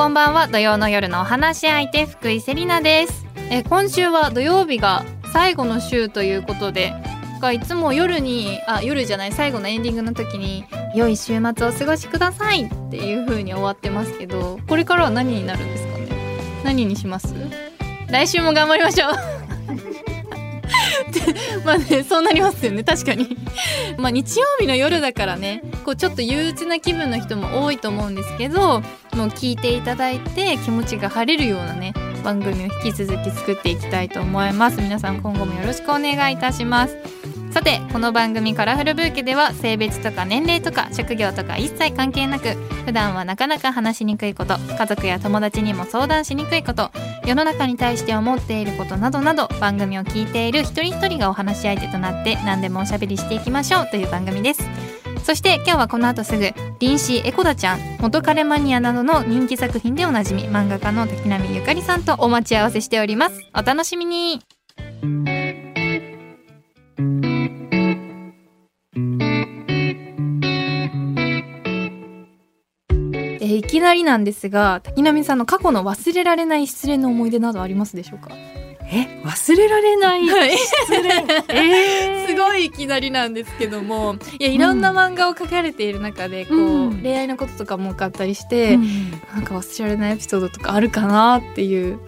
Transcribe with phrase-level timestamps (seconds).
[0.00, 0.48] こんばんは。
[0.48, 3.26] 土曜の夜のお話し相手福井セリナです。
[3.50, 6.94] え今週は土曜日が最後の週ということで
[7.42, 16.08] がいつも夜にあ夜じゃない最後のエンディングの時に良い週末をお過ごしくださいっていう風に終わってますけどこれからは何になるんですかね？
[16.64, 17.34] 何にします？
[18.08, 19.39] 来週も頑張りましょう。
[21.64, 22.84] まあねそうなりますよね。
[22.84, 23.36] 確かに。
[23.98, 34.80] まあ日曜日の夜だからねこうちょっと憂鬱な気分の人も多いと思うんですけどもう聞いていただいて気持ちが晴れるようなね番組を引き続き作っていきたいと思います。
[34.80, 37.19] 皆さん今後もよろしくお願いいたします。
[37.50, 42.50] さてこの番組「カラフルブーケ」では性別とか年齢とか職業とか一切関係なく
[42.86, 46.92] 普段はなかなか話しにくいこと家族や友達にも相談しにくいこと
[47.26, 54.62] 世の中に対して思っていることなどなど番組を聞いている一人一人がお話し相手となって何でもおしゃべりしていきましょうという番組です。
[55.24, 63.40] そして今日はこの後すぐ臨死エコダちゃん元カレマニアなどの人気作品でおなじみ漫画家の滝波ゆかりさんとお待ち合わせしております。
[63.54, 64.40] お楽しみに。
[73.50, 78.30] ーいきなりなんですが滝波さんの過去の忘れられない失恋の思い出などありますでしょうか？
[78.92, 80.56] え忘れられないはい。
[80.58, 81.02] 失恋？
[81.56, 82.26] えー。
[82.26, 87.00] すごいいきなりなんですけどもいやいろんな漫画を描かれている中で、こう、うん。
[87.00, 89.10] 恋愛のこととかも多かったりして、うん。
[89.32, 92.00] なんか忘れられないエピソードとかあるかなっていう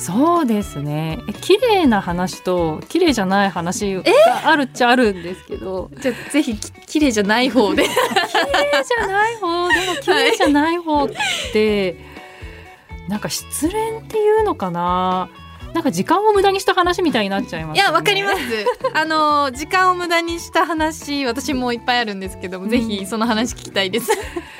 [0.00, 1.18] そうですね。
[1.28, 4.02] え綺麗な話と綺麗じゃない話が
[4.44, 5.90] あるっちゃあるんですけど。
[6.00, 7.82] じゃあぜひき綺麗じゃない方で。
[7.82, 7.94] 綺麗
[8.82, 11.08] じゃない方でも 綺麗じゃない方っ
[11.52, 11.96] て、
[13.08, 15.28] なんか失恋っていうのかな？
[15.74, 18.38] なんか時間を無駄にした話みたいになっちゃいますよね、いやわかります。
[18.94, 24.08] あの時間を無駄にした話私もいっぱいあるんですけども、うんぜひその話聞きたいです。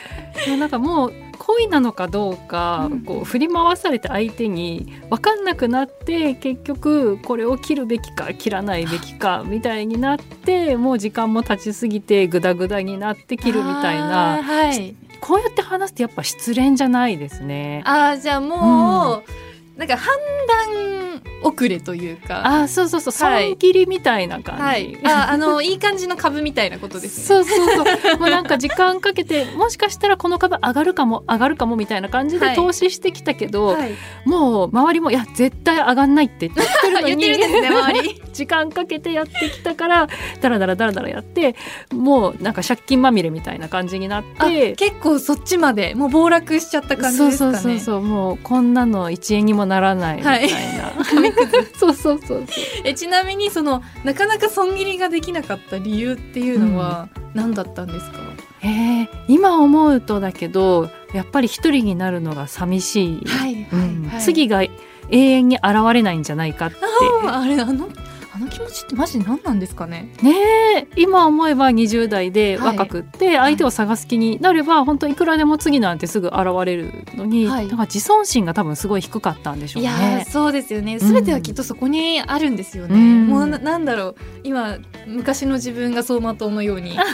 [0.59, 3.01] なんかもう恋なのかどうか、うん。
[3.01, 14.43] こう振り回されて相手に分かんなくなって結局これを切るべきか切らないべきかみたいになってもう時間も経ちすぎてグダグダになって切るみたいな。
[14.43, 14.95] はい。
[15.21, 17.83] こうやって話すとやっぱ失恋じゃないですね。
[17.85, 19.23] あーじゃあも
[19.77, 20.15] う、なんか判
[20.69, 21.10] 断
[21.43, 22.43] 遅れというか。
[22.45, 23.31] あーそうそうそう。
[23.31, 23.49] はい。
[23.51, 24.63] 損切りみたいな感じ。
[24.63, 24.99] はい。
[25.05, 27.25] ああのいい感じの株みたいなことですね。
[27.25, 28.19] そうそうそう。
[28.19, 32.51] もうなんか時間かけてもしかしたらこの株上がるかも上がるかもみたいな感じはい。
[32.51, 33.93] で投資してきたけど、はい。
[34.25, 38.23] もう周りもいや絶対上がんないって言ってるの言っにてるんですね周り。
[38.33, 40.09] 時間かけてやってきたから
[40.41, 41.57] ダラダラダラダラやって
[41.93, 44.73] もうなんか借金まみれみたいな感じになっあて。
[44.77, 47.59] 結構そっちまでもう暴落しちゃった感じそうですかね。
[47.59, 52.27] そうそうそうもうこんなの一円にもならないみたいな、紙くずそうそうそう。
[52.27, 52.45] そ う
[52.85, 58.19] えちなみにそのなかなか損切りができなかった理由っていうのは何だったんですか、
[58.63, 64.11] えー今思うとだけどやっぱり一人になるのが寂しい、はいうん。
[64.21, 64.71] 次が永
[65.11, 66.77] 遠に現れないんじゃないかって。
[67.27, 70.11] ああれあのあの気持ちってマジで何なんですかね？
[70.23, 70.33] ね
[70.77, 72.77] え今思えば20代ではい。
[72.79, 77.65] 若くって相手を探す気になれば本当いくらでも次なんてすぐ現れるのに、はい。
[77.67, 80.27] だから自尊心が多分すごい低かったんでしょういやーね。
[80.29, 80.99] そうですよね。
[80.99, 83.27] 全てはきっとそこにあるんですよね、うん。
[83.29, 84.17] もうななんだろう。
[84.45, 87.05] 今昔の自分が走馬灯のように わ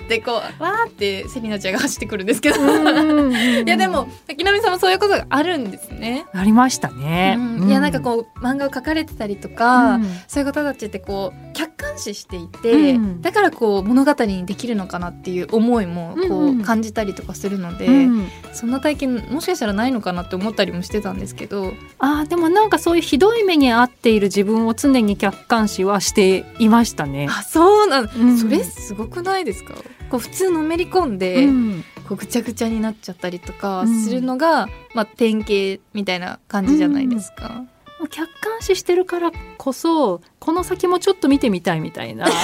[0.00, 2.60] ーってこうわーってセリナちゃんが走ってくるんですけど、い
[3.62, 7.36] いやでも滝波さんもそういうことがあるんですね、ありましたね。
[7.38, 7.68] うん。
[7.68, 13.22] いやなんかこう漫画を描かれてたりとか、うんそういう方たちってこう客観視していて、うん。
[13.22, 16.62] だからこう物語にできるのかなっていう思いもこうんううん。
[16.62, 18.28] 感じたりとかするので、うん。
[18.52, 21.72] そんな体験もしかしたらないのかなって思ったりもしてたんですけど。
[21.98, 27.28] あーでもなんかそういうひどい目に遭っている自分を常に客観視はしていましたね。
[27.30, 28.38] あそうなん、うん。
[28.38, 29.74] それすごくないですか？
[30.10, 31.84] こう普通のめり込んで、うん。
[32.08, 34.04] こうぐちゃぐちゃになっちゃったりとかうん。
[34.04, 37.64] するのが、まあ、典型みたいな感じじゃないですか。
[38.10, 42.26] 客観視してるからこそこの先もちょっと見てみたいみたいな。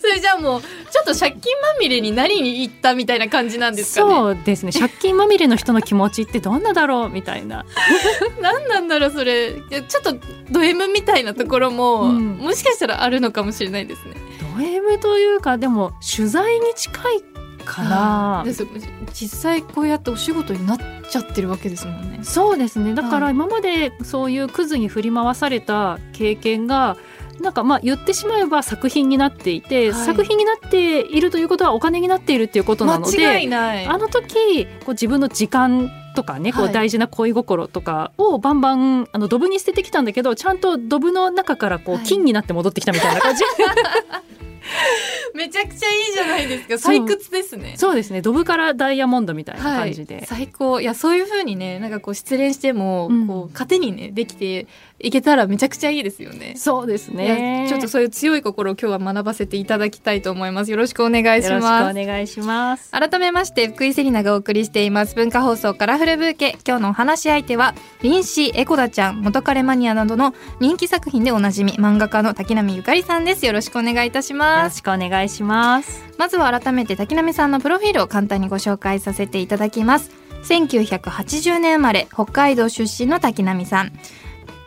[0.00, 4.14] それじゃあもうちょっと借金まみれになりに行ったみたいな感じなんですかね？
[4.14, 4.72] そうですね。
[4.72, 7.64] 借金まみれの人の気持ちってどんなだろうみたいな。
[8.40, 9.52] 何なんだろうそれ。
[9.52, 10.16] ちょっと
[10.50, 12.36] ド M みたいなところも、うん。
[12.38, 14.14] もしかしたらあるのかもしれないですね。
[14.56, 17.22] ド M というかでも取材に近い
[17.64, 18.66] かなです
[19.12, 20.78] 実際こうやってお仕事になっ
[21.10, 22.20] ちゃってるわけですもんね。
[22.22, 22.94] そうですね。
[22.94, 26.96] だかはいら今までそういうクズに振り回された経験が
[27.40, 30.06] なんかまあ言ってしまえば作品になっていて、はい。
[30.06, 33.86] 作品になっているということはお金になっているっていうことなので間違いない。
[33.86, 36.70] あの時こう自分の時間とかね、こはい。
[36.70, 42.04] う大事な恋心とかをバンバンあのドブに捨ててきたんだけどちゃんとドブの中からこうはい。
[42.04, 43.42] 金になって戻ってきたみたいな感じ、
[45.34, 46.92] めちゃくちゃいいじゃないですか。
[46.92, 47.74] 採掘ですね。
[47.76, 48.22] そうですね。
[48.22, 54.66] ドブからダイヤモンドみたいな感じで、はい、最高いやそういう風にねなんかこう失恋しても、うんこう糧にねできて
[55.04, 56.54] いけたらめちゃくちゃいいですよね。
[56.56, 60.70] そうですいねやちょっとそういう強い心を今日は学ばせていただきたいと思います。
[60.70, 62.90] よろしくお願いしよろしくますお願いします。
[62.90, 65.14] 改めまして福井セリナがお送りしています。
[65.14, 66.56] 文化放送カラフルブーケ。
[66.66, 73.44] 今日のお話し相手は林子エコダちゃん元彼マニアなどの人気作品でおなじみ漫画家の滝波ゆかりさんです。
[73.44, 74.76] よろしくお願いいたしよます。
[74.84, 76.02] ろしくお願いします。
[76.16, 80.10] まずは改めて滝波さんのプロフィールを簡単にご紹介させていただきます。
[80.44, 83.92] 1980年生まれ北海道出身の滝波さん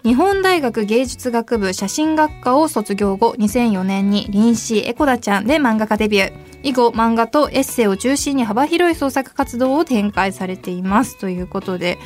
[0.07, 6.33] 日本大学芸術学部写真学科を卒業後2004年に林子エコダちゃんで漫画家デビュー。
[6.63, 11.17] 以後漫画とエッセイを中心に幅広い創作活動を展開されています。
[11.17, 11.97] ということで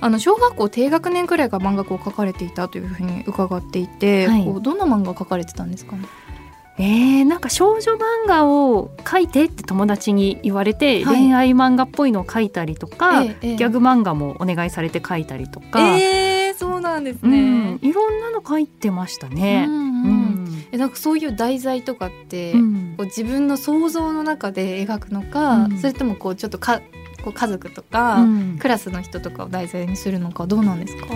[0.00, 4.44] あの小学校低学年くらいから漫画を描かれていたというふうに伺っていて、はい。
[4.46, 5.96] こうどんな漫画を描かれてたんですか？
[5.96, 6.08] ね
[6.78, 11.16] えー、なんか少女漫画を描いてって友達に言われて、はい。
[11.16, 13.56] 恋愛漫画っぽいのを描いたりとか、ええええ。
[13.56, 19.68] ギャグ漫画もお願いされて描いたりとか、えー、そうなんですうねん、いろんなの描いてましたね。
[20.72, 22.94] えなんかそういう題材とかって、うん。
[22.96, 25.78] こう自分の想像の中で描くのか、うん。
[25.78, 26.80] それともこうちょっとか
[27.24, 28.58] こう家族とか、うん。
[28.60, 31.06] クラスの人とかを題材にするのかどうなんですか？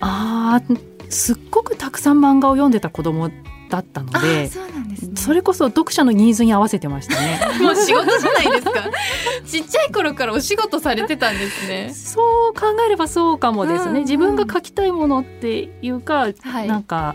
[0.00, 3.30] あーすっごくたくさん漫画を読んでた子供
[3.68, 5.16] だったのでそうなんですね。
[5.16, 7.40] それこそ読者のニーズに合わせてましたね。
[7.60, 8.72] もう仕事じゃないですか。
[9.46, 11.92] ちっちゃい頃からお仕事されてたんですね。
[11.94, 14.02] そう考えればそうかもですね、うんうん。
[14.02, 16.68] 自分が書きたいものっていうか、はい。
[16.68, 17.14] なんか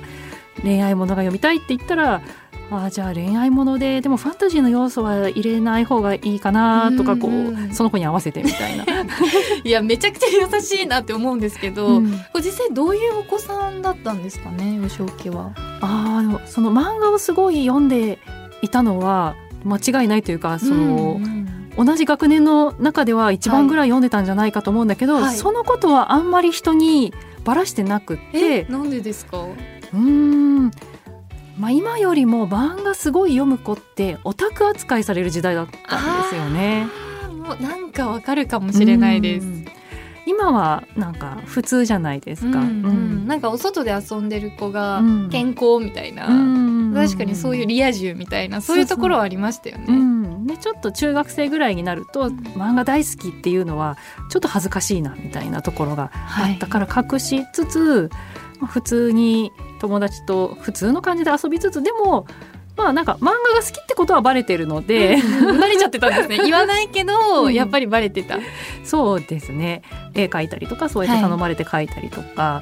[0.63, 2.21] 恋愛ものが読みたいって言ったら
[2.71, 8.85] あーじゃあ恋愛ものででもファンタジーの要素は入れない方がいいかなとかこう、その子に合わせてみたいな。
[9.63, 12.11] いやめちゃくちゃ優しいなって思うんですけど、うん。
[12.11, 15.51] これ実際どういうお子さんだったんですかね幼少期は？
[15.81, 18.19] あーでもその漫画をすごい読んで
[18.61, 19.35] いたのは
[19.65, 21.41] 間違いないというかその、うんうん
[21.77, 25.35] 同じ学年の中では一番ぐらい読んでたんじゃないかと思うんだけど、はい。
[25.37, 27.13] そのことはあんまり人に
[27.45, 28.57] ばらしてなくって。
[28.57, 29.37] えなんでですか？
[29.93, 30.71] うーん、
[31.57, 36.87] まあ、今よりも漫画すごい読む子ってオタク扱いされる時代だったんですよね。
[37.37, 39.45] もうなんかわかるかもしれないです。
[39.47, 39.65] うん。
[40.25, 42.59] 今はなんか普通じゃないですか。
[42.59, 43.23] うんううん。
[43.25, 45.29] んなんかお外で遊んでる子がうん。
[45.29, 49.85] 健康みたいな、うん確かにそういうリア充みたいなそういうところはありましたよね。
[49.87, 52.37] うん、でちょっと中学生ぐらいになると、うん。
[52.55, 53.97] 漫画大好きっていうのは
[54.29, 58.09] ちょっと恥ずかしいなみたいなところがはいだから隠しつつ、
[58.59, 59.51] まあ普通に
[59.81, 62.27] 友達と普通の感じで遊びつつでも
[62.77, 66.37] まあなんか漫画が好きってことはバレてるので、うんバレちゃってたんですね。
[66.45, 67.53] 言わないけど、うん。
[67.53, 68.39] やっぱりバレてた。
[68.83, 69.81] そうですね。
[70.13, 72.61] 絵描いたりとかそうやって頼まれて描いたりとか、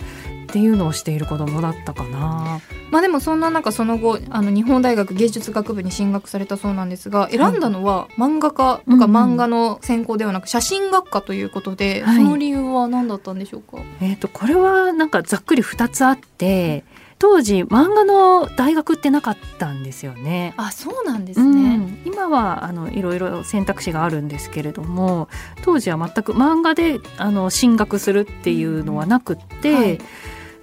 [0.49, 2.59] っていうのをしている子供だったかな。
[2.89, 12.15] まあでもそんな中その後あの日本大学芸術学部に進学されたそうなんですが選んだのは漫画家とか漫画の専攻ではなく写真学科ということで、はい。
[12.17, 16.83] その理由は何だったんでしょうか、えー、とこれはなんかざっくり2つあって
[17.19, 20.53] 当時漫画の大学ってなかったんですよね。
[20.55, 21.75] あそうなんですうね。
[21.75, 25.27] ん、今はあのいろいろ選択肢があるんですけれども
[25.63, 29.99] 当時は全く漫画であの進学するっていうのはなくって、はい。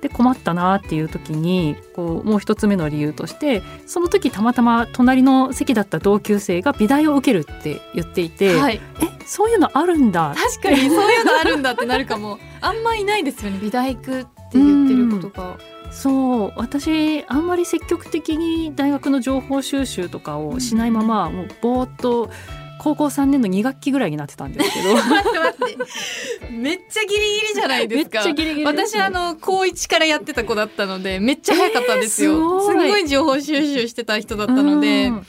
[0.03, 10.35] で困ったなっていう時にこうもう一つ目の理由としてその時たまたま隣の席だった同級生が美大を受けるって言っていて、はい、えそういうのあるんだ。
[10.37, 12.39] 確かにそういうのあるんだってなるかも。
[12.61, 13.59] あんまいないですよね。
[13.61, 15.57] 美大行くって言ってることが。
[15.91, 22.31] そう私あんまり積極的に大学の情報収集とかをしないまま、もうぼーっと
[22.79, 24.95] 高校3年の2学期ぐらいになってたんですけど。
[24.95, 26.53] 待って待って。
[26.53, 28.19] めっちゃギリギリじゃないですか。
[28.19, 28.97] めっちゃギリギリです。
[28.97, 32.89] ね私あの高一からやってた子だったのでめっちゃ早かったんですよ、えーすすごい。
[32.91, 35.27] ごい情報収集してた人だったのでうん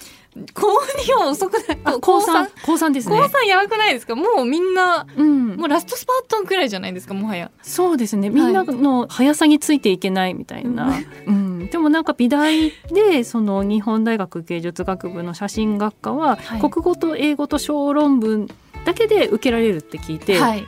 [0.54, 1.78] 高2は遅くない？
[1.84, 3.18] あ高高三？3高3ですね。
[3.18, 4.16] 高3やばくないですか？
[4.16, 5.56] もうみんなうん。
[5.58, 7.14] もうラストスパートンくらいじゃないですか？
[7.14, 7.52] もはや。
[7.62, 8.30] そうですね。
[8.30, 10.94] みんなの速さについていけないみたいな、
[11.26, 11.68] うん。
[11.70, 16.62] でもなんか美大でその日本大学芸術学部の写真学科は、はい。
[16.62, 18.48] 国語と英語と小論文
[18.86, 20.66] だけで受けられるって聞いて、はい。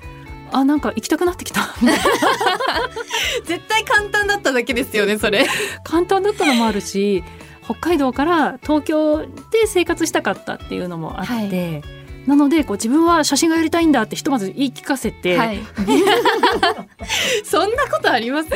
[0.51, 1.61] あなんか行きたくなってきた。
[3.45, 5.45] 絶対簡単だっただけですよねそれ。
[5.83, 7.23] 簡単だったのもあるし
[7.69, 9.19] 北海道から東京
[9.51, 11.83] で生活したかったっていうのもあって、
[12.27, 15.59] なのでこう自分は写真がやりたいんだってひとまず言い聞かせて、はい、
[17.43, 18.49] そんなことあります？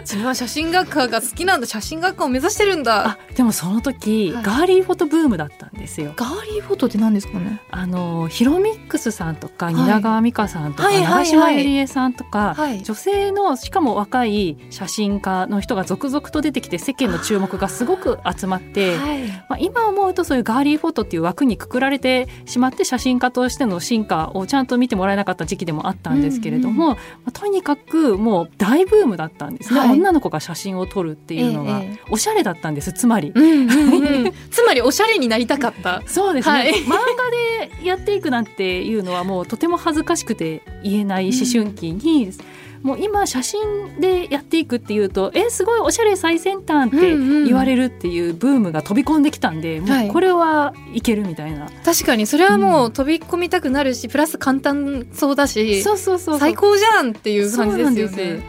[0.00, 3.08] 自分は写真学科が好きなんだ写真学科を目指してるんだ。
[3.08, 4.42] あでもその時、はい。
[4.44, 6.12] ガーリーフォトブームだったんですよ。
[6.16, 7.60] ガーリーフォトって何ですかね？
[7.70, 9.74] あのヒロミックスさんとかい。
[9.74, 12.82] 蜷川美香さんとか、長島ゆりえさんとか、はい。
[12.82, 18.96] 女性のしかも若い写真家の人が続々と出てきて世間の注目がすごく集まって。
[18.96, 19.22] はい。
[19.48, 26.98] まあ、今思うとそういうガーリーフォトっていう枠にくくられてしまって写真家としての進化をちゃんと見てもらえなかった時期でもあったんですけれども、うんま
[27.28, 29.90] あ、とにかくもう大ブームだったんですね、はい。
[29.92, 32.92] 女の子が写真を撮るっていうのが、ええおしゃれだったんです。
[32.92, 33.32] つまり。
[33.34, 36.02] うんうんうん、 つまりおしゃれになりたかった。
[36.06, 36.72] そうですね、はい。
[36.72, 42.32] 漫画でやっていくなんていうのはもうとても恥ずかしくて言えない思春期に、
[42.82, 47.44] もう今写真でやっていくっていうとえすごいおしゃれ最先端ってうんうん。
[47.46, 50.04] 言われるっていうブームが飛び込んできたんで、はい。
[50.04, 56.38] もうこれはいけるみたいな、確かにそれはもう飛び込みたくなるしプラス簡単そうだしそうそうそうそう。
[56.38, 58.14] 最高じゃんっていう感じですよね。
[58.16, 58.42] で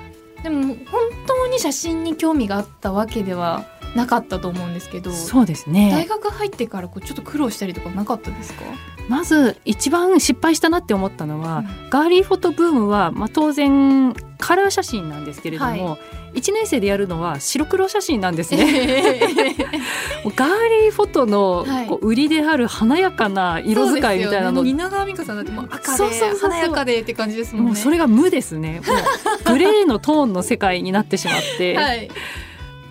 [0.44, 0.78] でも本
[1.28, 8.54] 当に写真に興味があったわけではなかったと思うんですけどそうです大ね学入ってからこうちょっと苦労したりとかなかったです。
[8.54, 8.62] か
[9.10, 15.98] まず一番失敗したなって思ったのは、ガーリーフォトブームは、まあ、当然カラー写真なんですけれども、は
[16.34, 18.66] 1年生でやるのは白黒写真なんですね。
[20.24, 20.50] もうガー
[20.84, 21.88] リーフォトのはい。
[21.88, 27.68] こう売りである華やかな色使いみたいなの、蜷川美香さんだってもう赤で華やかでって感じですもんね。
[27.70, 28.82] もうそれが無ですね。
[28.86, 32.12] もうグレーのトーンの世界になってしまって、 はい。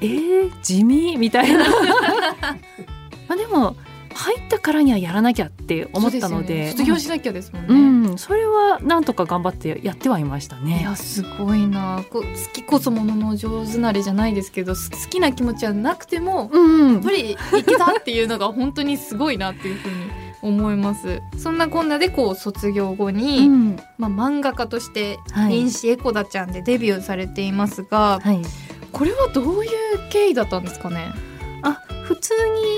[0.01, 1.17] えー、地味？
[1.17, 1.65] みたいな。
[3.29, 3.77] まあでも
[4.19, 6.55] 入ったからにはやらなきゃって思ったので。
[6.55, 6.71] ね。
[6.73, 10.83] 卒業しなきゃですもんね、うん、それはなんとか頑張ってやってはいましたいね。
[10.83, 12.05] やすごいな。
[12.11, 19.95] こう好きこそものの上手なれじゃないですけど好きな気持ちはなくてもうんやっぱりいけたっていうのが本当にすごいなっていうふうに
[20.43, 21.21] 思います。
[21.37, 23.77] そんなこんなでこう卒業後に、うん。
[23.99, 25.53] まあ、漫画家としてはい。
[25.53, 28.43] 臨死エコダちゃんでデビューされていますが、はい、
[28.93, 29.71] これはどういう
[30.11, 31.13] 経緯だったんですかね？
[31.63, 32.33] あ普通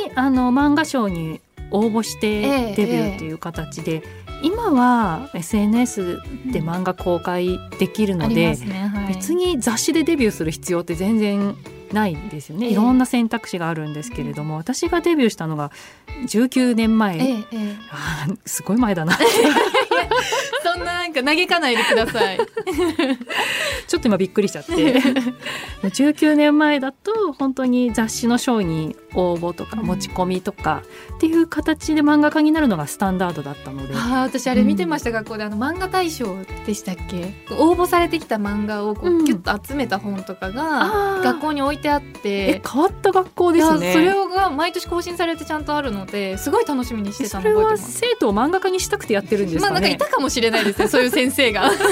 [0.07, 4.03] にあの漫画賞に応募しええてデビューっていう形で、
[4.43, 6.17] 今は SNS
[6.53, 11.57] で漫画公開できるので、ますね、はい、別に雑誌でデビューする必要って全然
[11.93, 12.73] ないんですよね、ええ。
[12.73, 15.71] いろんな選択肢があるんですけれども私がデビューしたのが
[16.27, 17.45] 19年前、
[18.47, 19.19] すごい前だな
[20.62, 22.38] そんななんか嘆かないでください。
[23.87, 24.73] ちょっと今びっくりしちゃって。
[25.83, 30.83] 19年前だと本当に雑誌の賞に応募とかうん持ち込みとか
[31.14, 33.95] っていう形で漫画家になるのがスタンダードだったので。
[33.95, 36.37] ああ私あれ見てました、学校であの漫画大賞
[36.67, 37.35] でしたっけ？
[37.59, 39.21] 応募されてきた漫画をこうん。
[39.23, 42.31] うギュッと集めた本とかが学校に置いてあって。
[42.31, 43.93] え変わった学校ですね。
[43.93, 47.99] それが毎年更新されてちゃんとあるのですごい楽しみにしてたのそれは覚えてます。
[47.99, 49.95] 生徒を漫画家にしたくてやってるんですまあなんかかね。
[49.95, 50.88] いたかもしれないですね。
[50.88, 51.62] そういう先生が。
[51.71, 51.85] なんか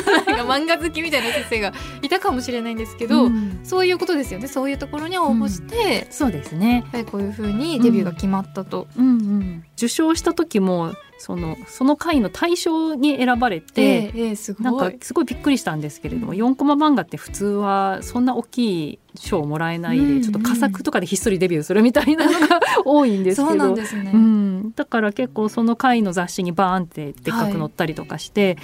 [0.44, 1.72] 漫画好きみたいな先生が
[2.02, 3.60] いたかもしれないんですけど、うん。
[3.62, 4.48] そういうことですよね。
[4.48, 6.84] そういうところに応募して、やっそうですね。
[6.90, 8.88] ぱりこういうふうにデビューが決まったと。
[8.96, 20.10] うんうん、受賞した時もそのその回の大賞に選ばれて、ええええすなんかすごいびっくりしたんですけれども、4コマ漫画って普通はそんな大きい賞をもらえないで、うん。
[20.12, 23.48] うんちょっと佳作とかでひっそりデビューするみたいなのが 多いんですけど。
[23.48, 28.56] そうなんですね、うん、だから結構その回の雑誌にバーンってでっかく載ったりとかして、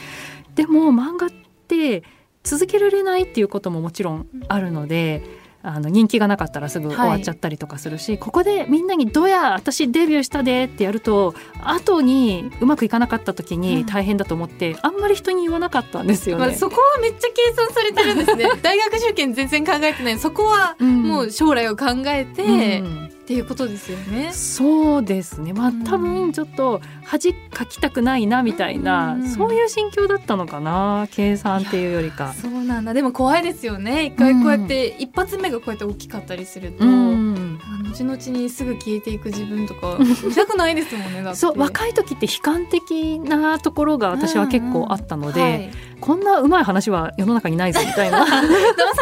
[0.55, 1.31] でも漫画っ
[1.67, 2.05] て
[2.45, 5.43] 続けられないっていうことももちろんあるので。
[5.67, 13.61] あの人気がなかったらすぐ終わっちゃったりとかするし、ここでみんなに「どや私デビューしたで」ってやると後にうまくいかなかった時うん。
[13.63, 16.55] に大変だと思って、あんまり人に言わなかったんですよまあ、ね。
[16.55, 18.51] そこはめっちゃ計算されてるんですね。
[18.63, 20.19] 大学受験全然考えてない。
[20.19, 21.03] そこはうん。
[21.03, 24.31] もう将来を考えて、うんっていうことですよね。
[24.35, 25.55] そうですね。
[25.55, 25.85] まあうん。
[25.85, 29.29] 多分ちょっと恥かきたくないなみたいな、うん。
[29.29, 32.35] そういう心境だったのかな計算っていうよりか。
[32.35, 32.93] そうなんだ。
[32.93, 34.05] でも怖いですよね。
[34.05, 37.59] 一回こうやって、一発目がこうやって大きかったりすると、うん。
[37.95, 45.71] 後々にすぐ消えていく自分とか見たくないですもんねそう若い時って悲観的なところが私は結構あったので、はい。
[46.01, 48.41] こんなうまい話は世の中にないぞみたいな、 騙さ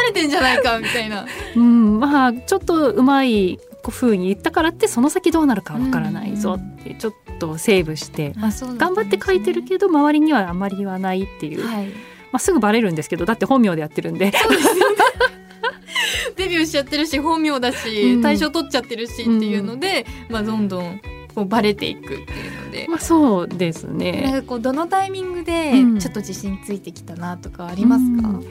[0.06, 1.26] れてんじゃないかみたいな。
[1.56, 3.58] うん、まあちょっとうまい
[3.90, 11.88] 風に言ったからってその先どうなるかわからないぞってちょっとセーブして、あそうだった頑張って書いてるけど周りにはあまり言わないっていう、まはい。
[12.32, 14.32] あ、すぐバレるんですけどだって本名でやってるんで。
[16.36, 18.22] デビューしちゃってるし本名だし、うん。
[18.22, 21.00] 大賞取っちゃってるしっていうので、まあどんどん
[21.34, 22.86] こうバレていくっていうので。
[22.88, 24.30] まあそうですなんね。
[24.32, 25.98] かこうどのタイミングでうん。
[25.98, 28.46] ちょっと自信ついてきたなとかありますか、うん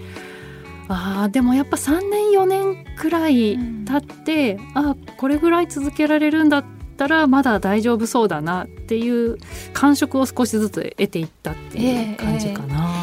[0.93, 6.65] あーでもやっぱ3年4年くらい経って、あこれぐらい続けられるんだっ
[6.97, 9.37] たらまだ大丈夫そうだなっていう
[9.73, 12.75] 感触を少しずつ得ていったっていう感じかな。
[12.75, 13.00] えーえ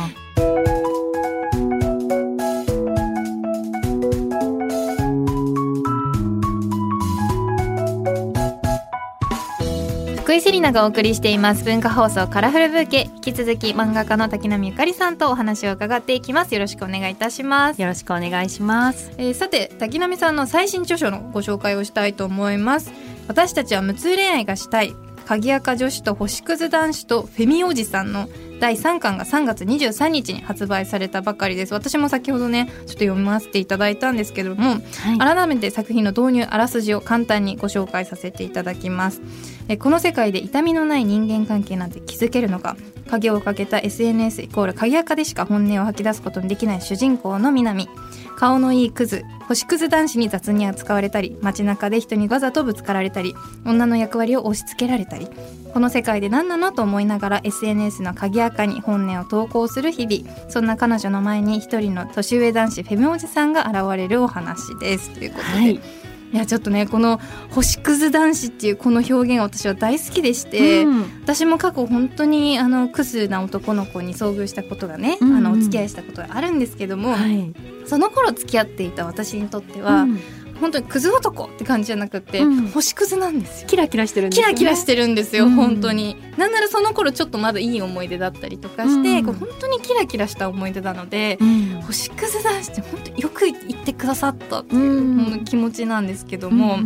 [10.38, 13.10] 井セリナがお送りしています文化放送カラフルブーケ。
[13.16, 16.54] 引き続き漫画家の滝波ゆかりさんとお話を伺っていきます。
[16.54, 17.82] よろしくお願いいたします。
[17.82, 22.92] よろしくお願いします、えー、さて滝波さんの最新著書のご紹介をしたいと思います。
[23.26, 24.94] 私たちは無痛恋愛がしたい
[25.28, 28.30] 鍵垢女子と星屑男子とフェミおじさんの
[28.60, 31.74] 第3巻が3月23日に発売されたばかりです。
[31.74, 39.20] 私も先ほどねちょっと読ませていただいたんですけども、はい、改めて作品の導入あらすじを簡単にご紹介させていただきます。
[39.68, 42.78] えこの世界で痛みのない人間関係なんて築けるのか？
[43.10, 47.88] 影をかけた SNS イコール鍵垢でしか本音を吐き出すことのできない主人公の南
[48.38, 53.34] 顔のいいクズ星屑男子に雑に扱われたり街中で人にわざとぶつかられたり
[53.66, 55.26] 女の役割を押し付けられたり
[55.74, 65.50] この世界で何なのと思いながら SNS の鍵垢に本音を投稿する日々そんな彼女の前に一人の年上男子フェムおじさんが現れるお話ですということで。
[65.50, 65.97] はい
[66.32, 67.20] いやちょっとねこの
[67.50, 77.52] 「星屑男子」っていうこの表現私は大好きでして、うん、私も過去本当にあのクズな男の子に遭遇したことがね、うんうん、あのお付き合いしたことがあるんですけども、はい、
[77.86, 80.20] その頃付き合っていた私にとっては、うん
[80.60, 83.68] 本当にクズ男って感じじゃなくて、うん、星屑なんですよ。
[83.68, 86.16] キラキラしてるんですよ、ね、キラキラしてるんですよ、うん、本当に。
[86.36, 96.78] なんならその頃ちょっとまだいい思い出だったりとかして、うん、こう本当にキラキラした思い出なので、うん、星屑男子って本当よく言ってくださったっていう気持ちなんですけども、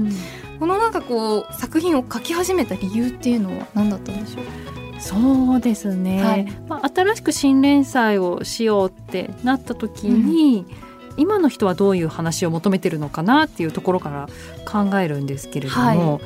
[0.58, 4.44] このなんかこう作品を書き始めた理由っていうのは何だったんでしょう？
[5.00, 14.28] そうですね、はい、まあ、新しく新連載をしようってなった時に、うん今の人はどういう話を求めてるのかなっていうところから
[14.64, 16.20] 考えるんですけれども、は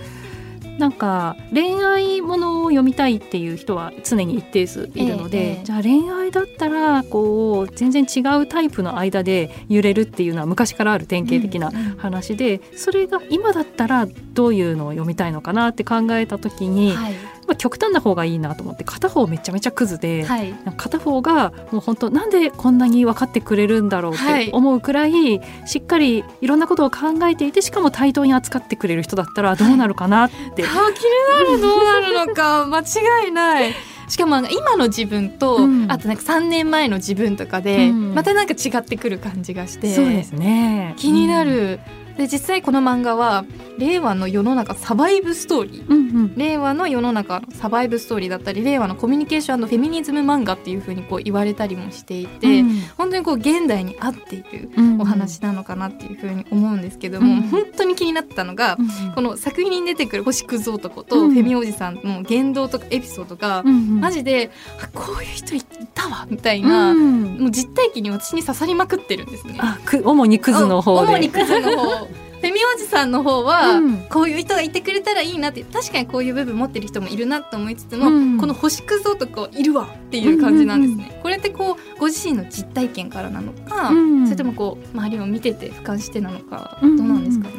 [0.69, 17.15] い、なんか恋愛ものを読みたいっていう人は常に一定数いるので、ええ、じゃあ恋愛だったらこう全然違うタイプの間で揺れるっていうのは昔からある典型的な話で、うんうん、それが今だったらどういうのを読みたいのかなって考えた時に、はい
[17.47, 25.19] まあ、極端な方がいいなと思って片方めちゃめちゃクズで、はい、片方がもう本当なんでこんなに分かってくれるんだろうって思うくらい、は
[25.65, 30.65] い、しっかりいろんなことを考えていてしかも対等に扱ってくれる人だったらどうなるかなって。
[30.65, 31.61] はい、気になる。
[31.61, 32.67] どうなるのか。
[32.71, 33.75] 間違いない。
[34.09, 40.95] しかも今の自分と、うん、あとなんか3年前の自分とかで、うん、またなんか違ってくる感じがして、そうですね。
[40.97, 41.81] 気になる。
[42.01, 43.45] うんで実際この漫画は
[43.79, 64.51] 令和の世の中サバイブストーリー、うんうん、令和の世の中のサバイブストーリーだったり令和のコミュニケーションフェミニズム漫画っていうふうにこう言われたりもしていて、うん、本当にこう現代に合っているお話なのかなっていうふうに思うんですけども、うんうん、本当に気になったのが、うんうん、この作品に出てくる星屑男とフェミおじさんの言動とかエピソードが、うんうん、マジで
[64.95, 65.63] こういう人い
[65.95, 69.59] たわみたいな、うん、もう実体験に私に刺さりまくってるんですね。
[69.61, 71.13] あ主にクズの方で。
[71.13, 81.05] 主にクズの方 フェミおじさんの方は、うん、こういう人がいてくれたらいいなって確かにこういう部分持ってる人もいるなと思いつつも、うん、この星屑男いるわっていう感じなんですね。
[81.05, 87.55] うんうんうん、これってこうご自身の実体験からなのか、うん、それともこう周りを見てて俯瞰してなのか、どうなんですかね？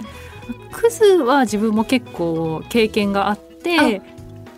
[0.71, 4.01] クズは自分も結構経験があって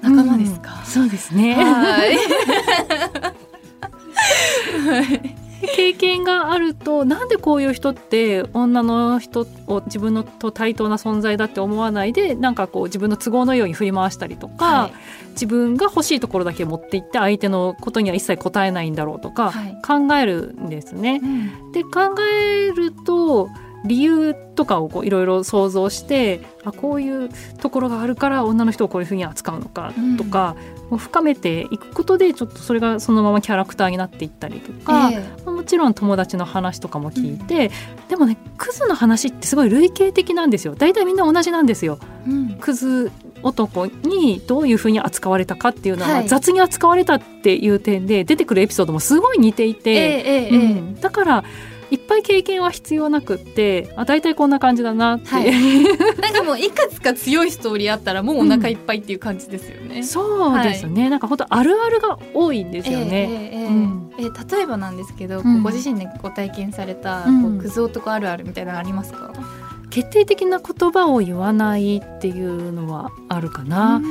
[0.02, 1.56] 仲間ですか、そうですね。
[1.56, 2.18] はい。
[4.86, 5.39] はい
[5.76, 14.94] 経験があるとなんでこういう人って女の人を自分のと対等な存在だって思わないでなんかこう自分の都合のように振り回したりとか、はい、
[15.32, 19.54] 自分が欲しいところだけ持っていって相手のことには一切答えないんだろうとか
[19.86, 21.20] 考えるんですね。
[21.20, 23.50] はい、で考えると
[23.86, 27.30] 理由とかをいろいろ想像してあこういう
[27.62, 30.56] ところがあるから女の人をこういうふうに扱うのかとか、
[30.92, 40.76] うん、深めていくことでちょっとそれがそのままキャラクターになっていったりとか、えー、もちろん友達の話とかも聞いて、うん、でもねクズの話ってすごい類型的なんですよ。
[40.76, 42.00] 大体みんな同じなんですよ。
[42.28, 43.12] うん、クズ
[43.42, 51.44] 男にどういうふうに扱われたかっていうのは、はい、雑に扱われたっていう点で出てくるエピソードもすごい似ていて、えーえー、うん、だから
[51.92, 55.52] いっぱい経験は必要なくってあ大体こんな感じだなって、はい、
[56.22, 69.32] なんかもういくつか強いストーリーあったらもうお腹いっぱいっていう感じですよね、うん、そうですね、はい、なんか本当あるあるが多いんですよね、えーえーうん、えー、例えばなんですけど、うん、ご自身でご体験された、こうクズ男あるあるみたいなのありますか？
[69.90, 74.02] 決定的な言葉を言わないっていうのはあるかな。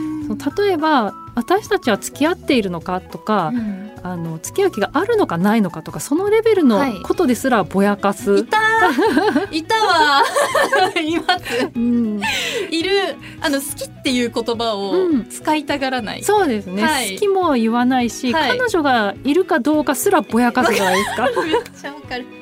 [0.57, 8.39] 例えば私たちは付き合っているのかとか、うん、あの付き合う気があるのかないのかとかそのレベルのことですらぼやかす。
[8.39, 8.59] い、た。
[9.51, 10.23] いたわ。
[11.01, 12.21] います、うん、
[12.71, 13.17] いる。
[13.41, 15.29] ああの好きっていう言葉をうん。
[15.29, 17.15] 使いたがらない、そうですね、はい。
[17.15, 18.59] 好きも言わないし、はい。
[18.59, 21.23] 彼女がいるかどうかすらぼやかすじゃないですか。
[21.45, 22.38] めっちゃわかる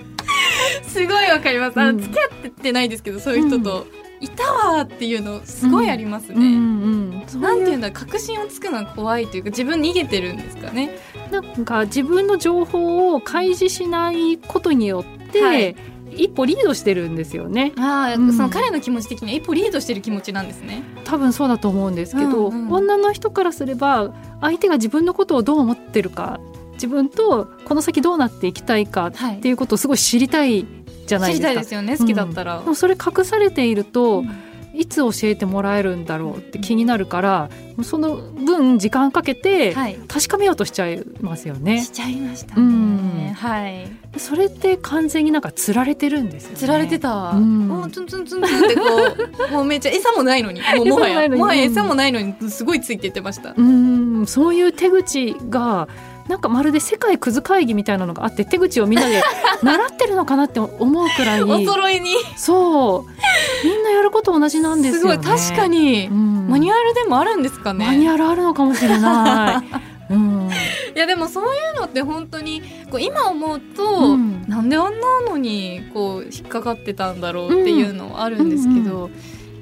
[0.87, 1.81] すごいわかります。
[1.81, 1.99] あの、うん。
[1.99, 3.87] 付き合ってないですけどそういう人と、
[4.21, 6.47] いたわーっていうのすごいありますね、うんう
[7.19, 10.99] ん、そうなんていうんだ確信をつくのは怖いというか自分逃げてるんですかね。
[11.31, 15.77] なんか自分の情報を開示しないことによって、はい。
[16.13, 17.73] 一歩リードしてるんですよね。
[17.77, 18.33] ああ、うん。
[18.33, 20.83] その彼の気持ち的には一歩リードしてる気持ちなんですね。
[21.05, 22.73] 多分そうだと思うんですけど、うんうん。
[22.73, 26.41] 女の人からすれば相手が自分のことをどう思ってるか
[26.77, 29.39] 自分とこの先どうなっていきたいかはい。
[29.39, 30.65] っていうことをすごい知りたい
[31.07, 31.49] じゃないですか。
[31.49, 34.43] 知りたいですよね好きだったら、でもそれ隠されていると、うん。
[34.79, 37.49] いつ教えてもらえるんだろうって気になるから
[37.83, 39.97] その分時間かけてはい。
[40.07, 41.83] 確かめようとしちゃいますよね。
[41.83, 43.17] しちゃいましたうん。
[43.17, 43.89] ね、はい。
[44.19, 46.57] それって完全になんか釣られてるんですよね。
[46.59, 47.69] 釣られてた、うん。
[47.69, 48.83] もうツンツンツンツンってこ
[49.49, 51.41] うもうめっちゃ餌もないのにもうもはや餌もないのに。
[51.41, 54.27] もはや餌もないのにすごいついてってました、うん。
[54.27, 55.89] そういう手口が
[56.29, 59.23] なんかまるで世界クズ会議みたいなのがあって手口をみんなで
[59.63, 61.43] 習ってるのかなって思うくらい。
[61.43, 62.15] お揃いに。
[62.37, 63.67] そう。
[63.67, 65.13] みんなやること同じなんですよね。
[65.13, 65.39] すごい。
[65.39, 66.49] 確かに、うん。
[66.49, 67.87] マニュアルでもあるんですかね。
[67.87, 69.67] マニュアルあるのかもしれない。
[70.11, 70.51] うん。
[70.95, 74.45] いやでもそういうのって本当にこう今思うと、うん。
[74.49, 79.11] なんであんなのにこう引っかかってたんだろうっていうのはあるんですけど、やっ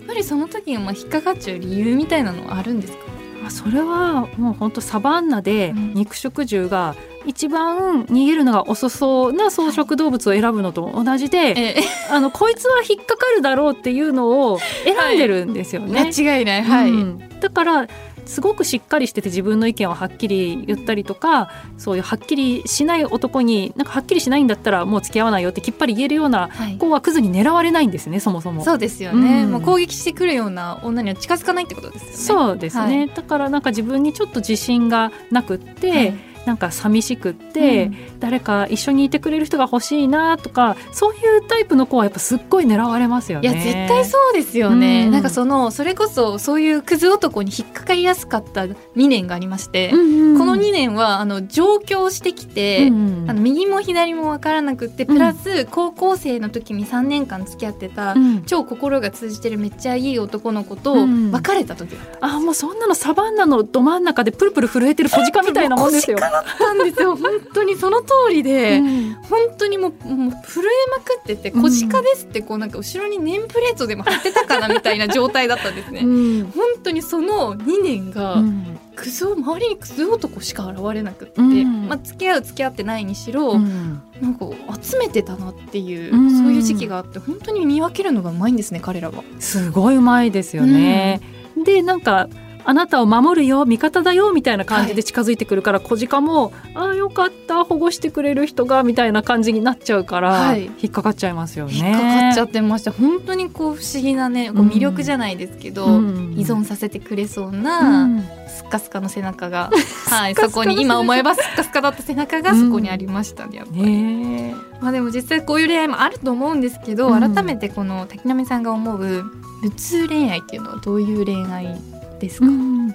[0.06, 3.03] ぱりその時にまあ引っかかっちゃう理由みたいなのはあるんですか？
[3.44, 5.94] まあそれはもう本当サバンナでうん。
[5.94, 11.76] 肉食獣が一番逃げるのが遅そうな草食動物を選ぶのと同じで、え
[12.10, 16.00] あのこいつは引っかかるだろうっていうのを選んでるんですよね。
[16.16, 16.62] 間違いない。
[16.62, 17.40] はい、うん。
[17.40, 17.86] だから
[18.26, 26.78] すごくしっかりしてて自分の意見をはっきり言ったりとかそういうはっきりしない男になんかはっきりしないんだったらもう付き合わないよってきっぱり言えるようなはい。
[26.78, 28.64] 子はクズに狙われないんですねそもそも。
[28.64, 29.52] そうですよね、うん。
[29.52, 32.16] もう攻撃してくるような女には近づかないってことですよね。
[32.16, 33.08] そうですね、はい。
[33.08, 38.20] だからなんか自分にちょっと自信がなくって、はいなんか寂しくって、うん。
[38.20, 43.48] 誰か一緒にいてくれる人が欲しいなとかそういうタイプの子はやっぱすっごい狙われますよね。
[43.48, 45.10] いや絶対そうですよね、うん。
[45.12, 58.42] なんかそのそれこそそういうクズ男に引っかかりやすかった2年がありまして、うんうんこの2年はあの上京してきて、うんうんあの右も左も分からなくってプラス高校生の時に3年間付き合ってた、うん。
[58.42, 61.30] 超心が通じてるめっちゃいい男の子とうん。
[61.30, 66.18] 別れた時だったあもうそんなのサバンナのど真ん中でプルプル震えてる小鹿みたいなもんですよ。
[66.34, 67.16] だったんですよ。
[67.16, 69.14] 本当にその通りで、うん。
[69.24, 76.00] 本当にもうもう震えまくってて「小鹿です」ってこうなんか後ろにネームプレートでも貼ってたかなみたいな状態だったんですね。
[76.00, 76.52] うん。
[76.54, 78.78] 本当にその2年が、うん。
[78.96, 81.88] クズ周りにクズ男しか現れなくって、うん。
[81.88, 84.02] まあ、付き合う付き合ってないにしろ、うん。
[84.20, 84.46] なんか
[84.80, 86.30] 集めてたなっていう、うん。
[86.30, 89.24] そういう時期があって本当に見分けるのがうまいんですね彼らは。
[89.40, 91.20] すごいうまいですよね。
[91.64, 92.28] でなんか
[92.64, 100.64] あなたを守るよ味方だよみたいな感じで近づいてくるから、小鹿もああよかった保護してくれる人がみたいな感じになっちゃうから、はい。
[100.64, 101.74] 引っかかっちゃいますよね。
[101.74, 102.92] 引っかかっちゃってました。
[102.92, 106.34] 本当にこう不思議なねこううん魅力じゃないですけど、うん。
[106.38, 108.22] 依存させてくれそううな、ん。
[108.48, 109.70] スッカスカの背中が、
[110.08, 113.82] はい、そこに今思えばスッカスカだった背中がそこにありましたねやっぱり。
[113.82, 117.34] ねまあでも実際こういう恋愛もあると思うんですけど、うん。
[117.34, 119.24] 改めてこの滝波さんが思う
[119.62, 121.80] 無痛恋愛っていうのはどういう恋愛
[122.18, 122.94] ですか、うん。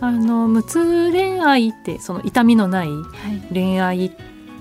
[0.00, 3.54] あの無痛恋愛ってその痛みのないはい。
[3.54, 4.10] 恋愛っ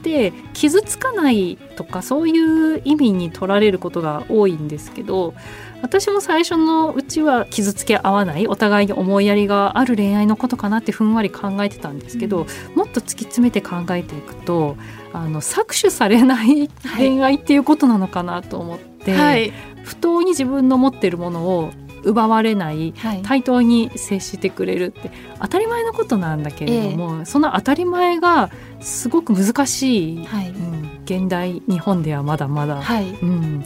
[0.03, 5.33] て傷つかないとかそういう意味に取られることが多いんですけど
[5.81, 14.77] 私も最初のうちは傷つけ合わないお互いに思いやりがある恋愛のことかなってふんわり考えてたんですけど、もっと突き詰めて考えていくと
[15.11, 16.69] あの搾取されない。
[16.97, 19.51] 恋愛っていうことなのかなと思って、はい。
[19.83, 21.71] 不当に自分の持ってるものを
[22.03, 23.21] 奪われないはい。
[23.23, 25.11] 対等に接してくれるって
[25.41, 30.49] 当たり前のことなんだけれども、その当たり前がすごく難しい、はい。
[30.49, 33.09] うん、現代日本ではまだまだ、はい。
[33.09, 33.65] うん、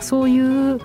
[0.00, 0.80] そういう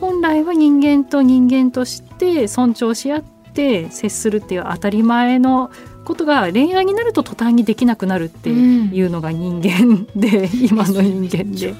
[0.00, 3.22] 本来は人間と人間として尊重し合っ
[3.52, 5.70] て接するっていう当たり前の
[6.08, 11.74] ことが恋愛になると途端にできなくなるっていうのが人間で、 今の人間で。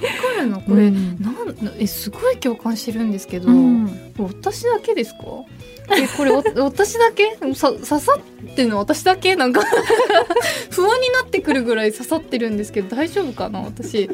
[0.46, 0.60] の？
[0.60, 1.20] これ、うん。
[1.20, 1.34] なん
[1.78, 4.12] えすごい共感してるんですけど、うん。
[4.18, 5.24] 私だけですか？
[5.96, 7.36] えこれお 私だけ？
[7.54, 9.34] さ刺さってるの私だけ？
[9.34, 9.62] なんか
[10.70, 13.60] 不安になってくるぐらい刺さってるんですけど大丈夫かな？
[13.60, 14.08] 私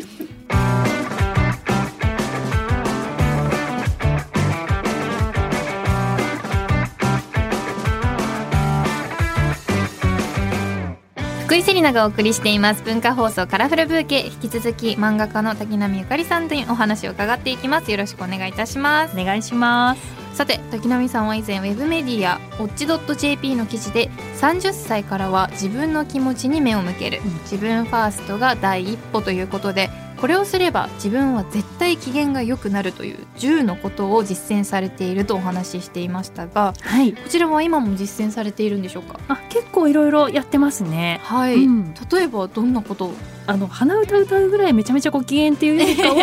[11.44, 20.24] 福井セリナがお送りしています文化放送カラフルブーケ引き続き漫画家の滝波ゆかりさんにお話を伺っていきますよろしくお願いいたしますお願いします。
[20.34, 29.90] さて滝波さんは以前ウェブメディア「オッチ .jp」の記事で30歳からは自分の気持ちに目を向ける、自分ファーストが第一歩ということで
[30.24, 37.12] これをすれば自分は絶対機嫌が良くなるという10のことを実践されているとお話ししていましたがはい。
[37.12, 39.20] こちらは今も実践されているんでしょうか？
[39.28, 41.20] あ結構いろいろやってますね。
[41.24, 41.94] はい、うん。
[42.10, 43.14] 例えばどんなことを？
[43.46, 46.14] あの鼻歌歌うぐらいめちゃめちゃご機嫌っていうよりかは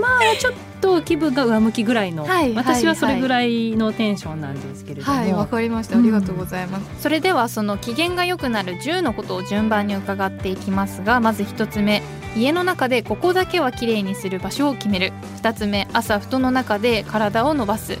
[0.00, 5.98] まあちょっと気分が上向きぐらいの、はい私はそれぐらいのテンションなんですけれども、はいわかりました。
[5.98, 12.02] ありがとうございます、それではその機嫌が良くなる10のことを順番に伺っていきますがまず1つ目。
[12.36, 15.12] 家の中でここだけはきれいにする場所を決める。
[15.42, 17.98] 2つ目朝布団の中で体を伸ばす。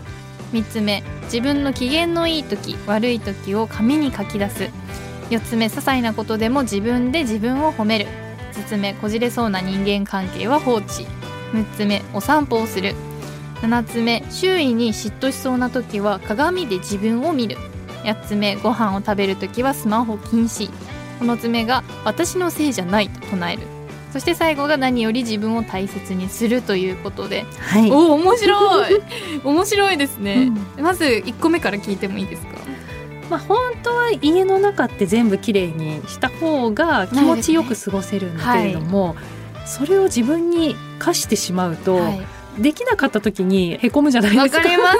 [0.52, 4.70] 3つ目自分の機嫌のいい時悪い時を紙に書き出す。
[5.30, 8.06] 4つ目些細なことでも自分で自分を褒める
[8.58, 11.06] 5つ目こじれそうな人間関係は放置。
[11.52, 12.94] 6つ目お散歩をする。
[13.62, 17.56] 7つ目周囲に嫉妬しそうな時は鏡で自分を見る。
[18.04, 20.70] 8つ目ご飯を食べる時はスマホ禁止。
[21.20, 23.62] 9つ目が私のせいじゃないと唱える。
[24.12, 27.44] そして最後が何より自分を大切にするということで。
[27.60, 27.90] はい。
[27.90, 29.02] おお面白い。
[29.44, 32.58] 面白いですね、うまず1個目から聞いてもいいですか？
[33.30, 39.16] まあ、本当は家の中って全部きれいにした方が気持ちよく過ごせるんだけれども、
[39.66, 42.26] それを自分に課してしまうと、はい。
[42.58, 44.58] できなかった時にへこむじゃないですか。
[44.58, 44.98] わかります。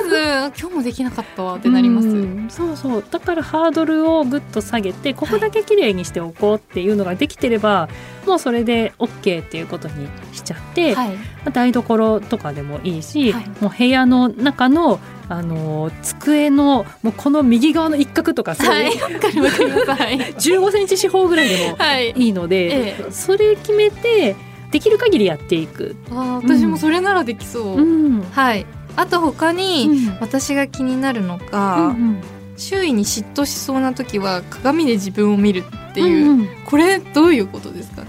[0.60, 2.08] 今日もできなかったわってなります。
[2.08, 3.04] うんそうそう。
[3.10, 7.88] だからハードルをぐっと下げてここだけ綺麗にしておこうっていうのができてれば、
[8.26, 11.08] もうそれで OK っていうことにしちゃって、はい。
[11.08, 11.16] ま
[11.46, 13.48] あ台所とかでもいいし、はい。
[13.60, 18.86] もう部屋の中のあの机のもうこの右側の一角とかそうはい。
[18.92, 19.84] いうわかりわかります。
[19.84, 20.18] はい。
[20.38, 22.14] 15センチ四方ぐらいでもはい。
[22.16, 23.10] いいので、ええ。
[23.10, 24.36] それ決めて
[24.70, 25.96] できる限りやっていく。
[26.10, 28.22] あー私もそれならできそう、うん。
[28.22, 28.66] はい。
[28.96, 30.18] あと他に、うん。
[30.20, 32.20] 私が気になるのうが、ん。
[32.56, 36.48] 周囲に嫉妬しそうな時は鏡で自分を見るっていう、うんうん。
[36.66, 38.08] これどういうことですかね？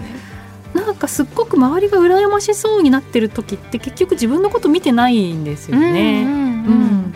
[0.74, 6.24] なんかすっごく周りが羨ましそうになってる時って結局自分のこと見てないんですよね。
[6.24, 6.32] うん。
[6.32, 6.36] う
[6.74, 7.14] ん。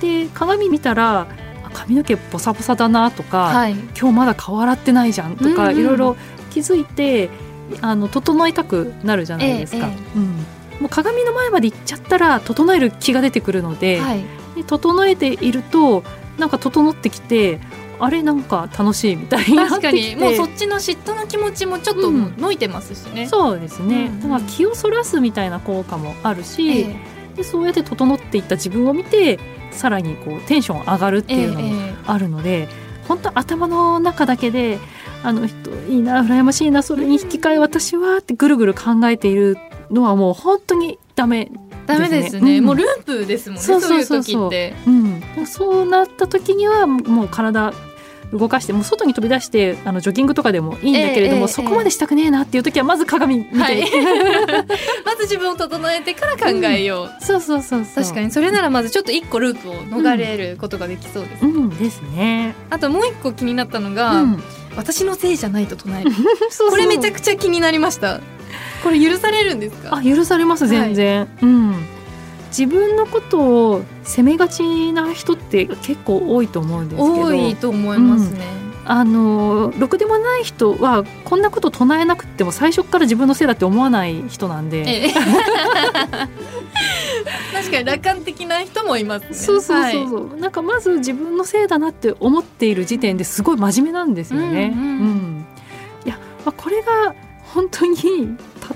[0.00, 1.20] で鏡見たら
[1.64, 3.72] あ髪の毛ボサボサだなとか、はい。
[3.98, 5.80] 今日まだ顔洗ってないじゃんとか、うんうん。
[5.80, 6.16] いろいろ
[6.50, 7.30] 気づいて
[7.80, 10.26] あの整いたくなるじゃないですか、えええうん、
[10.80, 14.24] もう鏡の前まで行っちゃったら整える気が出てくるので,、はい。
[14.56, 16.04] で整えていると
[16.38, 17.60] なんか整ってきて
[18.00, 20.16] あれなんか楽しいみたいになって確かに。
[20.16, 26.96] もうそっちの嫉妬の気持ちもちょっとのいてますしね、そうですね、うんだから気をそらすみたいな効果もあるし、ええ。
[27.36, 29.40] でそうやって整っていった自分を見て
[29.72, 31.94] さらにこうテンション上がるっていうのもええ。
[32.06, 32.68] あるので、
[33.08, 34.78] 本当頭の中だけで
[35.24, 39.56] あの人いいな羨ましいなそれに引き換え私はってぐるぐる考えている
[39.90, 41.50] のはもう本当にダメ、
[41.86, 42.64] ダメですね、うん。
[42.64, 44.40] もうループですもんねそそううそうそう。
[44.40, 44.74] そういう時って。
[45.38, 47.72] うん、そうなった時にはもう体
[48.32, 53.80] 動かしてもう外に飛び出してあのジョギングとかでもいいんだけれども、ええええそこまでしたくねえなっていう時はまず鏡見て、はい。
[55.04, 58.04] まず自分を整えてから考えよう、そうそうそうそう。
[58.04, 58.30] 確かに。
[58.30, 61.68] それならまずちょっと一個ループを逃れることができそうです、うん。
[61.70, 64.42] ですね、あともう一個気になったのが、うん、
[64.76, 66.10] 私のせいじゃないと唱える。
[66.70, 68.20] これめちゃくちゃ気になりました。
[68.82, 69.96] これ許されるんですか？
[69.96, 71.74] あ許されます全然、うん。
[72.48, 73.38] 自分のこと
[73.70, 77.14] を責めがちな人って結構多いと思うんですけど。
[77.14, 78.46] 多いと思いますね、
[78.84, 85.14] あのろくでもない人はこんなこと唱えなくっても最初から自分のせいだって思わない人なんで、ええ
[87.52, 89.34] 確かに楽観的な人もいますね。
[89.34, 89.92] そうそうそうはい。
[89.92, 94.72] そう、なんかまず自分のせいだなって思っている時点ですごい真面目なんですよね。
[94.74, 95.46] うんうん
[96.04, 97.14] いや、まあ、これが
[97.54, 97.96] 本当に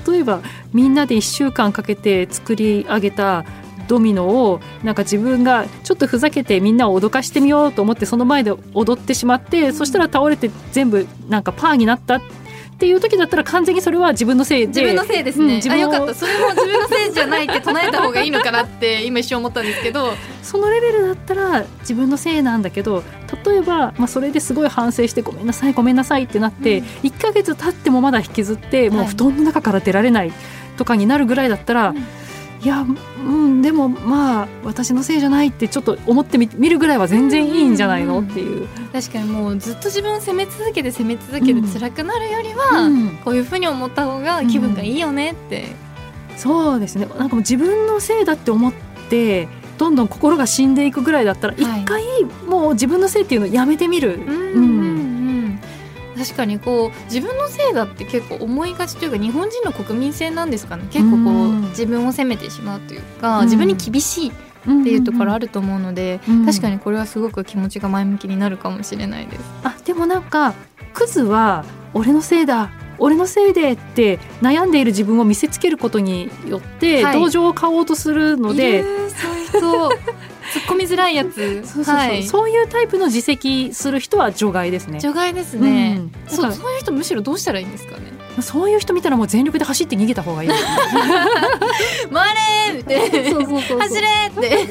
[0.07, 0.41] 例えば
[0.73, 3.45] みんなで1週間かけて作り上げた
[3.89, 12.21] ドミノをなんか自分がちょっとふざけてみんなを脅かしてみようと思ってその前で踊ってしまって、そしたら倒れて全部なんかパーになった
[12.79, 14.67] っていう時だったら完全にそれは自分のせいで。
[14.69, 16.15] 自分のせいですね、うん自分をあよかった。
[16.15, 20.13] それも自分のせいじゃないって唱えた方がいいのかなって今一瞬思ったんですけど。
[20.45, 23.03] そのレベルだったら自分のせいなんだけど
[23.45, 26.85] 例えば、まあ、それですごい反省してごめんなさいごめんなさいってなって、うん。
[27.03, 29.09] 1ヶ月経ってもまだ引きずってもうはい。
[29.09, 30.33] 布団の中から出られない
[30.77, 32.07] とかになるぐらいだったら、うん
[32.61, 32.85] いや
[33.25, 38.67] うんでもまあ私のせいじゃないってちょっと思ってみ見るぐらいは全然いいんじゃないの、うんっていう。
[38.93, 43.09] 確かにもうずっと自分を責め続けて責め続けて辛くなるよりは、うん。
[43.25, 45.67] こういうふうに思った方が気分がいいよねって、
[46.37, 47.07] そうですね。
[47.19, 48.73] なんかもう自分のせいだって思っ
[49.09, 51.83] てどんどん心が死んでいくぐらいだったらはい。
[51.83, 52.03] 一回
[52.49, 54.15] もう自分のせいっていうのをやめてみる。
[54.15, 54.63] うんうん。
[54.63, 55.08] うん
[56.19, 60.85] 確かにこう自分のせいだって結構思いがちというか日本人の国民性なんですかね。
[60.91, 61.19] 結構こう、
[61.51, 63.45] うん自分を責めてしまうというか、うん。
[63.45, 64.33] 自分に厳しいっ
[64.65, 66.47] ていうところあると思うので、うん。
[66.47, 69.43] 確かにこれはすごく気持ちが前向きになるかもしれないです。
[69.63, 70.55] あでもなんか
[70.95, 77.21] クズは俺のせいだ俺のせいでって悩んでいる自分を見せつけることによってはい。
[77.21, 79.91] 同情を買おうとするので、いるそういう人
[80.55, 81.63] 突っ込みづらいやつ。
[81.67, 81.95] そうそうそう。
[81.97, 85.01] はい、そういうタイプの自責する人は除外ですね。
[85.01, 86.13] 除外ですね、うん。
[86.29, 88.13] そうそういう人むしろどうしたらいいんですかね？
[88.37, 90.55] らそういう人見たらもう全力で走って逃げた方がいいね。
[92.13, 92.35] 回
[92.73, 92.99] れーって。
[93.79, 94.67] 走れーって。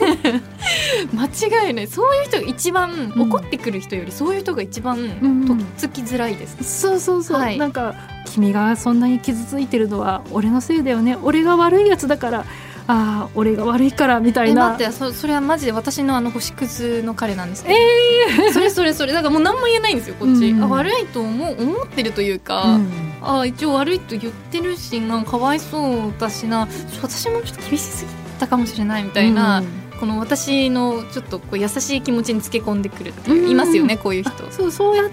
[1.13, 1.87] 間違いない。
[1.87, 3.21] そういう人が一番、うん。
[3.27, 5.45] 怒ってくる人よりそういう人が一番ん。
[5.45, 7.57] とっつきづらいです、そうそうそう、はい。
[7.57, 7.93] なんか
[8.25, 11.17] 君がそんなに傷ついてるのは俺のせいだよね。
[11.21, 12.45] 俺が悪いやつだから
[12.89, 14.67] ああ俺が悪いからみたいな。
[14.67, 19.13] え待ってそそれはマジで私のあの星屑の彼なんですけど、それそれそれ。
[19.13, 20.63] だからもう何も言えないんですよこっち、うん。
[20.63, 22.89] あ悪いと思う思ってるというか、うん。
[23.21, 26.67] あ一応悪いと言ってるしなんかかわいそうだしな。
[27.01, 29.63] 私もちょっと厳しすぎたかもしれないみたいな、
[29.99, 34.31] この私のちょっとこう優しい気持ちにつけ込んでくるっていますよねこういう人。
[34.51, 35.09] そうそうやっ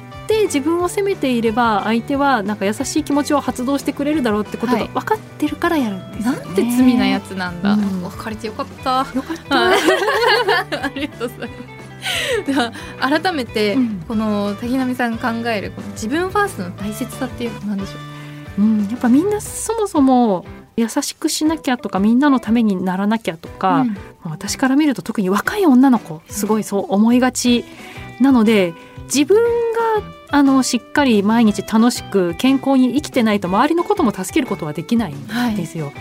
[0.47, 7.73] て自分を責めていれば相手はなんか優しい気持ちを発動してくれるだろうってことがはい分かってるからやるんですよね、なんて罪なやつなんだ。
[7.75, 9.07] うん別れてよかった。
[9.15, 9.79] よかった、はい
[10.83, 11.75] ありがとうございます。
[12.47, 12.73] では
[13.21, 17.93] 改めて、うんこの滝波さんが考えるこの自分ファーストの大切さっていうのは何でしょ
[18.59, 18.63] う？
[18.63, 20.45] うん、やっぱみんなそもそも
[20.77, 27.63] 優しくしなきゃとかみんなのためにならなきゃとか、うん私から見ると特に若い女の子すごいそう思いがち
[28.21, 28.73] なので
[29.05, 35.93] 自分があのしっかり毎日楽しく健康に生きてないと周りのことも助けることはできないんはいですよ。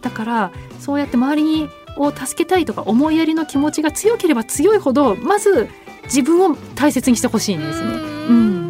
[0.00, 5.68] だからそうやって周りにを助けたいとか思いやりの気持ちが強ければ強いほどまず
[6.04, 7.86] 自分を大切にしてほしいんですね。
[7.88, 8.61] うーん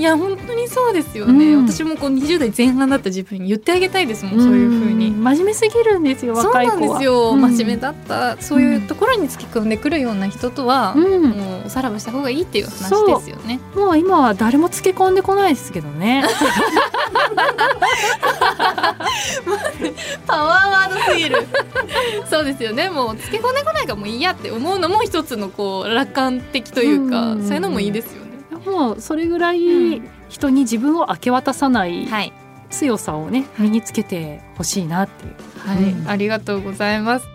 [0.00, 1.68] いや本当にそうですよね、うん。
[1.68, 5.10] 私もこう20代前半だった自分に言ってあげたいですもん、そういう風に。
[5.10, 6.80] ん真面目すぎるんですよそう若い子は。
[6.80, 7.40] なんですよ、うん。
[7.42, 8.40] 真面目だった。
[8.40, 11.24] そういうところに突き込んでくるような人とは、うん。
[11.24, 13.60] もうおさらばした方がいいっていう話ですよね。
[13.74, 16.24] もう今は誰もつけ込んでこないですけどね。
[20.26, 21.46] パワーワードすぎる。
[22.30, 22.88] そうですよね。
[22.88, 27.42] もうつけ込んでこないからもういいやって思うのも一つのこう楽観的というか、うん。
[27.44, 28.29] そういうのもいいですよね
[28.66, 30.08] もうそれぐらういん。
[30.28, 32.32] 人に自分を明け渡さないはい、
[32.70, 35.34] 強さをね身につけてほしいなっていう。
[35.58, 35.82] はい。
[35.92, 36.08] うん。
[36.08, 37.26] ありがとうございます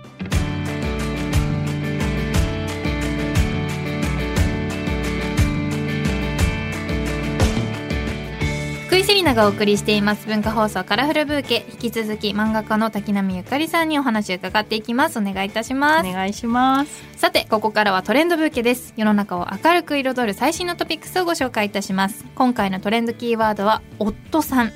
[9.25, 10.27] ナがお送りしています。
[10.27, 11.65] 文化放送カラフルブーケ。
[11.71, 15.17] 引き続き漫画家の滝波ゆかりさんにお話を伺っていきます。
[15.17, 16.07] お願いいたします。
[16.07, 17.03] お願いします。
[17.17, 18.93] さてここからはトレンドブーケです。
[18.95, 22.23] 世の中を明るく彩る最新のトピックスをご紹介いたします。
[22.35, 24.71] 今回のトレンドキーワードは夫さん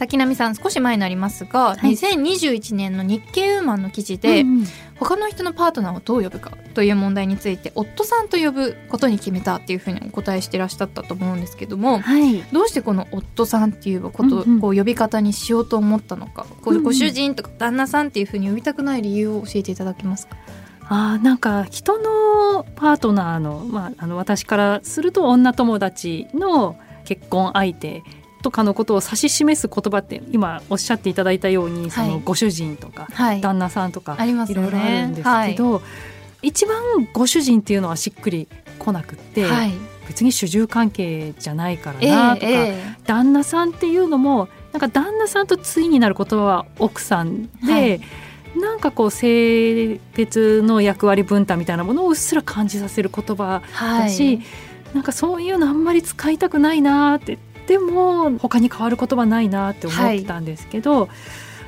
[0.00, 1.92] 滝波さん少し前になりますが、はい。
[1.92, 4.64] 2021年の日経ウーマンの記事で、うん
[5.00, 12.42] 他の人のパートナーをどう呼ぶかという問題について夫さんと呼ぶことに決めたっていうふうにお答えしてらっしゃったと思うんですけどもはい。
[12.52, 16.84] どうしてこの夫さんっていうこと、うんうんこう呼び方にしようと思ったのかこうんううん。
[16.84, 20.36] ご主人とか旦那さんっていうふうに呼びたくない理由を教えていただけますか？
[20.90, 28.02] あーなんか人のパートナーの,、まあ、あの私からすると女友達の結婚相手
[28.42, 33.40] とかのことを指し示す言葉って今おっしゃっていただいたようにそのご主人とかはい。
[33.40, 34.68] 旦那さんとかありますよね。
[34.68, 35.82] いろいろあるんですけど、
[36.42, 38.48] 一番ご主人っていうのはしっくり
[38.78, 39.72] こなくって、はい。
[40.08, 48.00] 別に主従関係じゃないからえなとか、ええ旦那さんっていうのもなんか旦那さんと対になる言葉は奥さんで、はい。
[48.58, 54.40] なんかこう性別の役割分担みたいなものをうっすら感じさせる言葉だし、
[54.92, 57.38] なんかそういうのあんまり使いたくないなって
[57.70, 61.08] でも他に変わる言葉ないなって思ってたんですけど、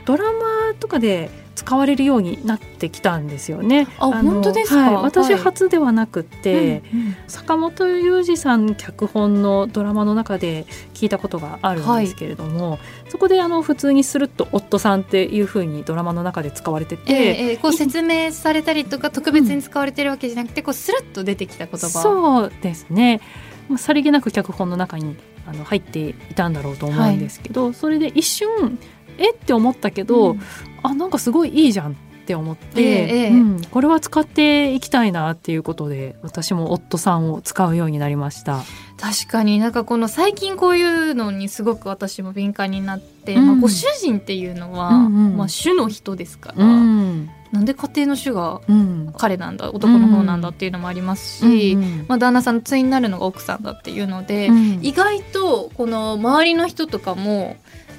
[0.05, 3.87] ドラマとかで使われるようになってきたんですよね。
[4.01, 4.91] あの本当ですか？
[4.91, 5.41] はい、私はい。
[5.41, 7.17] 初ではなくって、うんうん。
[7.29, 21.79] 坂本雄二さん脚本のドラマの中で聞いたことがあるんですけれども、そこであの普通にすると夫さんっていうふうにドラマの中で使われてて、ええええこう説明されたりとか特別に使われてるわけじゃなくてこうスルッと出てきた言葉。
[21.79, 23.21] そうですね。
[23.69, 25.15] まあさりげなく脚本の中に
[25.47, 28.79] あの入っていたんだろうと思うんですけど、それで一瞬
[29.19, 30.41] えって思ったけど、うん。
[30.83, 33.29] あなんかすごいいいじゃんって思って、ええええ。
[33.31, 38.63] うん、これは使っていきたいなっていうことで私も夫さんを使うようになりました。
[38.99, 43.47] 確かになんかこの最近こういうのにすごく私も敏感になって、うん。
[43.47, 45.37] まあ、ご主人っていうのは、うんうん。
[45.37, 54.79] まあ、主の人ですから、うんなんで家庭の主がうん彼なんだ男の方なんだっていうのもありますし、うんまあ、旦那さんの対になるのが奥さんだっていうので、うん。
[54.83, 57.57] 意外とこの周りの人とかも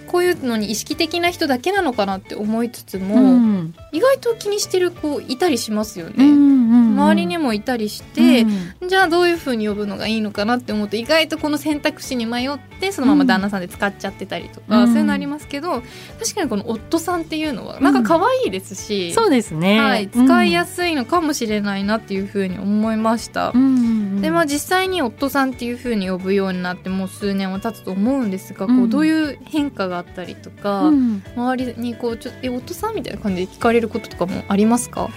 [0.08, 3.74] こういうのに意識的な人だけなのかなって思いつつも、うん。
[3.92, 6.16] 意外と気にしてる子いたりしますよね。
[6.18, 6.54] うんうん
[6.94, 14.88] 周りにもいたりして、うんじゃあどういう風に呼ぶのがいいのかなって思うと意外とこの選択肢に迷ってそのまま旦那さんで使っちゃってたりとか、うん。
[14.88, 15.82] そういうのありますけど
[16.20, 23.52] 確かにこの夫さんっていうのはなんか可愛いですし、そうですね、はい、使いやすすいのかもしれないなっていう風に思いました。
[23.54, 28.84] うんでまあ、実際に夫さんっていう風に呼ぶようになってもう数年は経つと思うんですが、こうん。
[28.86, 31.24] うどういう変化があったりとか、うん。
[31.36, 35.10] 周りにこうちょえ夫さんみたいな感じで聞かれることとかもありますか？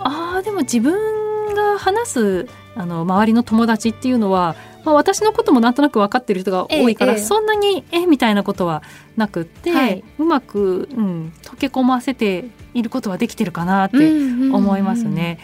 [0.00, 4.54] あーでも自分が話すあの周りの友達っていうのは、
[4.84, 8.82] まあ、私のこともなんとなく分かってる人が多いから、ええそんなにえみたいなことは
[9.16, 10.04] なくって、はい。
[10.18, 12.44] うまく、うん、溶け込ませて
[12.74, 15.40] いることはできてるかなって、思いますね。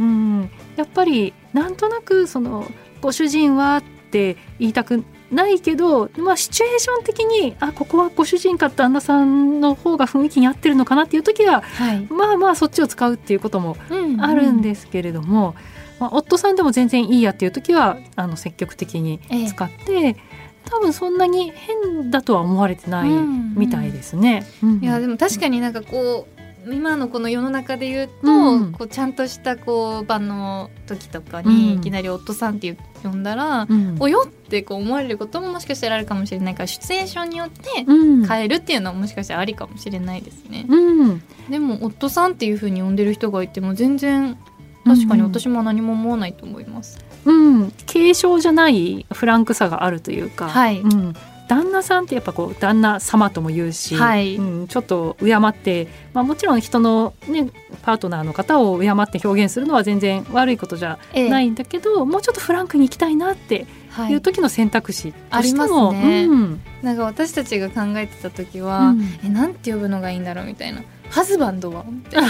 [0.00, 0.50] うん。
[0.74, 2.66] やっぱりなんとなくその
[3.00, 5.04] ご主人はって言いたく
[5.34, 13.76] ないけど、まあ、シチュエーション的にあここはご主人か旦那さんの方が雰囲気に合ってるのかなっていう時ははい、まあまあそっちを使うっていうことも
[14.20, 15.54] あるんですけれども、
[16.00, 20.16] まあ、夫さんでも全然いいやっていう時はあの積極的に使って、
[20.64, 24.46] 多分そんなに変だとは思われてないみたいですね。
[24.62, 24.78] うん。
[24.82, 26.33] いやでも確かになんかこう
[26.70, 28.72] 今のこの世の中で言うと、うん。
[28.72, 31.78] こうちゃんとしたこう場の時とかにうん。
[31.78, 33.96] いきなり夫さんって呼んだら、うん。
[34.00, 38.26] およってこう思われることももしかしたらあるかもしれないからシチュエーションによってうん。
[38.26, 40.66] 変えるっていうのはもしかしたらありかもしれないですね。
[40.68, 41.22] うん。
[41.50, 44.36] でも夫さんっていう風に呼んでる人がいても全然
[44.84, 47.04] 確かに私も何も思わないと思います。
[47.24, 50.80] うん、継承じゃないフランクさがあるというか、はい。
[50.80, 51.14] うん、
[51.48, 54.36] 旦那さんってやっぱこう旦那様とも言うし、はい。
[54.36, 57.50] うん、ちょっと敬って、まあ、もちろん人の、ね、
[57.82, 64.12] パートナーの方を敬って表現するのは全然悪いことじゃええないんだけど、もうちょっとフランクに行きたいなってはい。
[64.12, 66.24] いう時の選択肢としても、ありますね。
[66.24, 66.60] うん。
[66.82, 69.18] なんか私たちが考えてた時は、うん。
[69.24, 70.82] えなんて呼ぶのがいいんだろうみたいな
[71.14, 72.28] 「ハズバンドは?」みたいな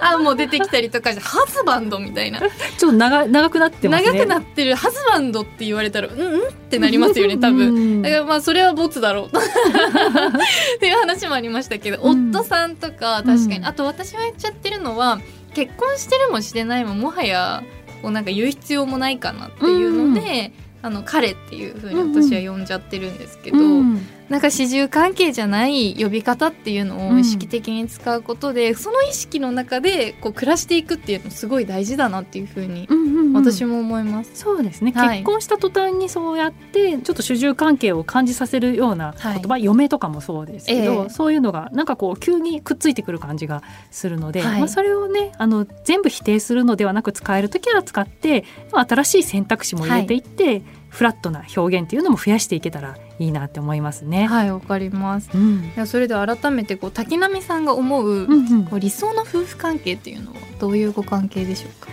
[0.00, 4.12] あもう出てきたりとかして「ハズバンド」みたいな、ちょっと長長くなってますね。
[4.12, 7.74] 長くなってる「ハズバンド」って言われたら「うんうん?」ってなりますよね多分。
[7.74, 15.18] 分だからまあそれはボツだろうっていう話もありましたけど、うん夫さんとか確かに、うんあと私が言っちゃってるのは
[15.54, 17.62] 結婚してるもしてないももはや
[18.02, 33.32] こうなんか言う必要もないかなっていうので、あの彼っていうふうに私は呼んじゃってるんですけど、うんなんか始終関係じゃない呼び方っていうのを意識的に使うことで、その意識の中でこう暮らしていくっていうのすごい大事だなっていうふうにうんうんうん。
[33.34, 34.30] 私も思います。
[34.32, 35.18] そうですね、はい。
[35.18, 41.10] 結婚した途端にそうやってちょっと主従関係を感じさせるような言葉、嫁とかもそうですけど、ええ。
[41.10, 44.60] そういうのがなんかこう急にくっついてくる感じがするので、はい。
[44.60, 54.26] まあ、それをねあの全部否定するのではなく使える時は使ってまあ新しい選択肢も入れていって、フラットな表現っていうのも増やしていけたらいいなって思いますね。
[54.26, 55.30] はいわかります。
[55.34, 55.86] うん。
[55.86, 58.64] それでは改めてこう滝波さんが思う、うんうん。
[58.64, 61.90] こう理想の夫婦関係っていうのはどういうご関係でしょうか？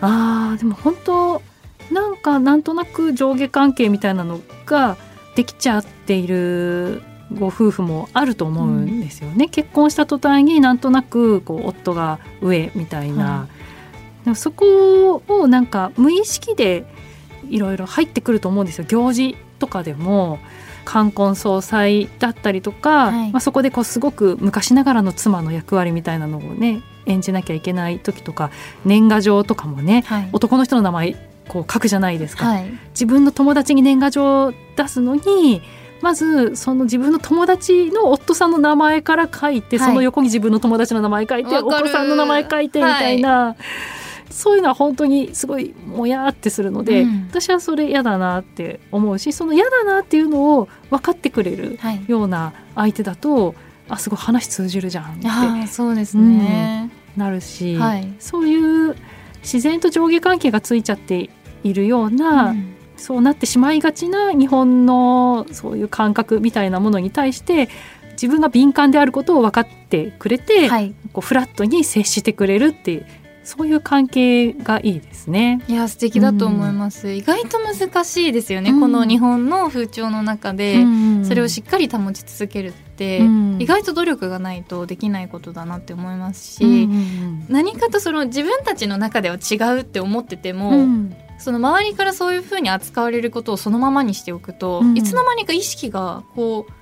[0.00, 1.42] あーでも本当
[1.90, 4.96] なんかなんとなく上下関係みたいなのが
[5.36, 7.02] できちゃっている
[7.38, 13.46] ご夫婦もあると思うんですよね、結婚した途端になんとなくこう夫が上みたいな、は
[14.24, 16.84] でもそこをなんか無意識で
[17.48, 18.84] いろいろ入ってくると思うんですよ。
[18.86, 20.40] 行事とかでも
[20.84, 23.30] 冠婚葬祭だったりとか、はい。
[23.30, 28.50] まあ、そこでこうすごく昔ながらの妻の役割みたいなのをね演じなきゃいけない時とか
[28.84, 30.28] 年賀状とかもねはい。
[30.32, 31.14] 男の人の名前
[31.46, 32.64] こう書くじゃないですか、はい。
[32.90, 35.62] 自分の友達に年賀状を出すのに
[36.00, 39.88] まずその自分の友達の夫さんの名前から書いて、はい。
[39.88, 43.54] その横に自分の友達の名前書いてお子さんの名前書いてみたいな、
[44.32, 52.04] そういうのは本当にすごいもやってするので、うん私はそれ嫌だなって思うしその嫌だなっていうのを分かってくれるはい。
[52.08, 53.54] ような相手だと
[53.88, 56.90] あすごい話通じるじゃんってそうですね。
[57.16, 58.12] なるし、はい。
[58.18, 58.96] そういう
[59.42, 61.30] 自然と上下関係がついちゃって
[61.64, 67.68] いるような、うんそうなってしまいがちな日本のそういう感覚みたいなものに対して
[68.12, 70.94] 自分が敏感であることを分かってくれて、はい。
[71.12, 73.06] こうフラットに接してくれるっていう
[73.44, 75.62] そういう関係がいいですね。
[75.66, 78.80] いや素敵だと思います、意外と難しいですよね、うん。
[78.80, 80.84] この日本の風潮の中で、
[81.24, 83.56] それをしっかり保ち続けるって、うん。
[83.60, 91.16] 意外と努力がないとできないことだなって思いますし、うんうん何かとその自分たちの中では違うって思ってても、うん。
[91.38, 94.96] その周りからそういうふうに扱われることをそのままにしておくと、うん。
[94.96, 96.72] いつの間にか意識がこう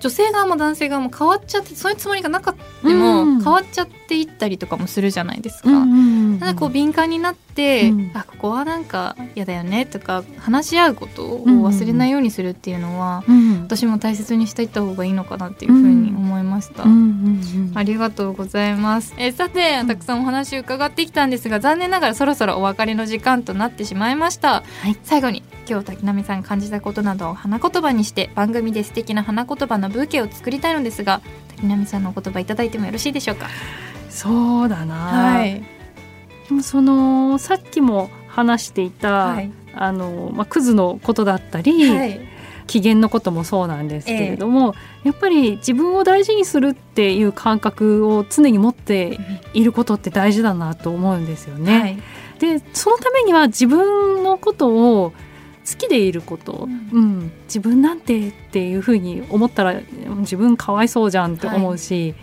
[0.00, 5.70] 女性側も男性側も変わっちゃってそういうつもりがなかったもうん変わっちゃっていったりとかもするじゃないですか。
[5.70, 16.82] うんうんうんただこう敏感になって、うんあここはなんか嫌だよねとか話し合うことを忘れないようにするっていうのは、うん私も大切にしていった方がいいのかなっていうふうに思いました。
[16.82, 19.14] うんうんうんありがとうございます。
[19.16, 24.62] えーさて、たくさんお話伺ってきたんですが、残念ながらそろそろお別れの時間となってしまいました。
[24.80, 33.48] はい最後に、今日滝波さん感じたことなどを花言葉にして、番組で素敵な花言葉のブーケを作りたいのですが、滝波さんのお言葉いただいてもよろしいでしょうか？
[34.10, 35.64] そうだな、はい。
[36.48, 39.50] でもそのさっきも話していた、はい。
[39.74, 42.20] あのまあ、クズのことだったり、はい。
[42.66, 49.18] 機嫌のこともそうなんですけれども、やっぱり自分を大事にするっていう感覚を常に持って
[49.52, 51.80] いることって大事だなと思うんですよね。
[51.80, 51.98] はい。
[52.38, 55.12] でそのためには自分のことを
[55.70, 57.32] 好きでいること、ううん。
[57.44, 62.14] 自分なんてっていうふうに思ったらうん自分かわいそうじゃんって思うし、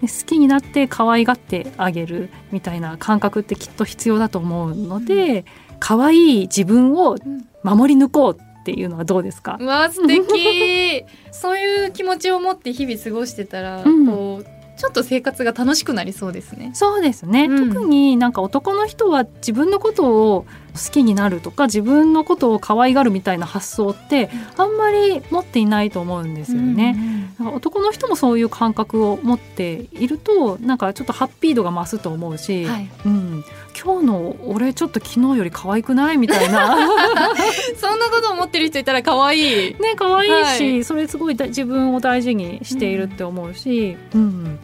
[0.00, 5.44] で好きになって可愛がってあげるみたいな感覚ってきっと必要だと思うので、
[5.78, 7.16] 可愛い自分を
[7.62, 11.04] 守り抜こうっていうのはどうですか、うわ素敵。
[11.32, 14.06] そういう気持ちを持って日々過ごしてたら、うん。
[14.06, 16.70] こうちょっと生活が楽しくなりそうですね。
[16.72, 17.74] そうですね、うん。
[17.74, 26.96] 特になんか男の人は自分のことを好きになるとか自分のことを可愛がるみたいな発想ってあんまり持っていないと思うんですよね。
[27.38, 32.90] なんか男の人もそういう感覚を持っているとなんかちょっとハッピー度が増すと思うし、はい。
[33.04, 33.44] うん、
[33.82, 36.18] 今日の俺ちょっと昨日より可愛くない？
[36.18, 36.76] みたいな
[37.78, 39.74] そんなこと思ってる人いたら可愛い。
[39.74, 44.58] ね可愛いし、はそれすごいだ自分を大事にしているって思うし、うん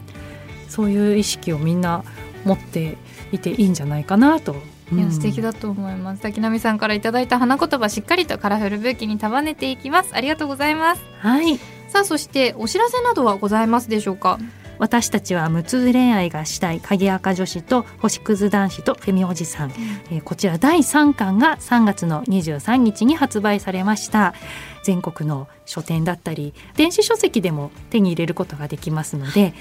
[0.69, 2.03] そういう意識をみんな
[2.45, 2.99] 持って
[3.33, 4.57] いていいんじゃないかなと。
[4.93, 6.23] いやうん素敵だと思います。
[6.23, 10.11] 滝波さんからいただいた花言葉しっかりとカラフルブーケに束ねていきます。
[10.13, 11.03] ありがとうございます。
[11.21, 11.59] はい
[11.89, 14.39] さあそしてお知らせなどはございますでしょうか？
[14.79, 19.71] 私たちは無痛恋愛がしたい鍵垢女子と星屑男子とフェミおじさん、
[20.11, 24.35] えーこちら第3巻が3月の23日に発売されました。
[24.83, 29.53] 全国の書店だったり電子書籍でも手に入れることができますので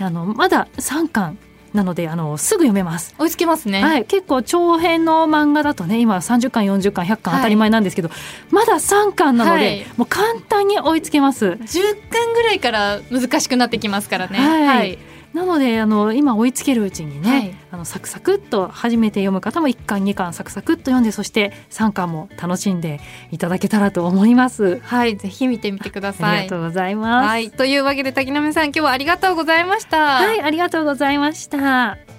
[0.00, 1.36] あのまだ3巻
[1.72, 3.14] なのであのすぐ読めます。
[3.18, 3.82] 追いつけますね。
[3.82, 8.10] はい、結構長編の漫画だとね今30巻40巻100巻当たり前なんですけど、
[8.50, 11.46] まだ3巻なので、はいもう簡単に追いつけます。
[11.46, 11.56] 10
[12.10, 14.38] 巻ぐらいから難しくなってきますからね。
[14.38, 14.98] はい
[15.32, 23.00] なのであの今追いつけるうちにね、はいあのサクサクっと初めて読む方も1巻2巻サクサクっと読んでそして3巻も楽しんで
[23.30, 24.80] いただけたらと思います。
[24.80, 26.42] はい、ぜひ見てみてくだあさい。
[26.42, 27.28] りがとうございます。
[27.28, 30.16] はい、というわけで滝波さん今日はありがとうございました。
[30.16, 32.09] はい、ありがとうございました。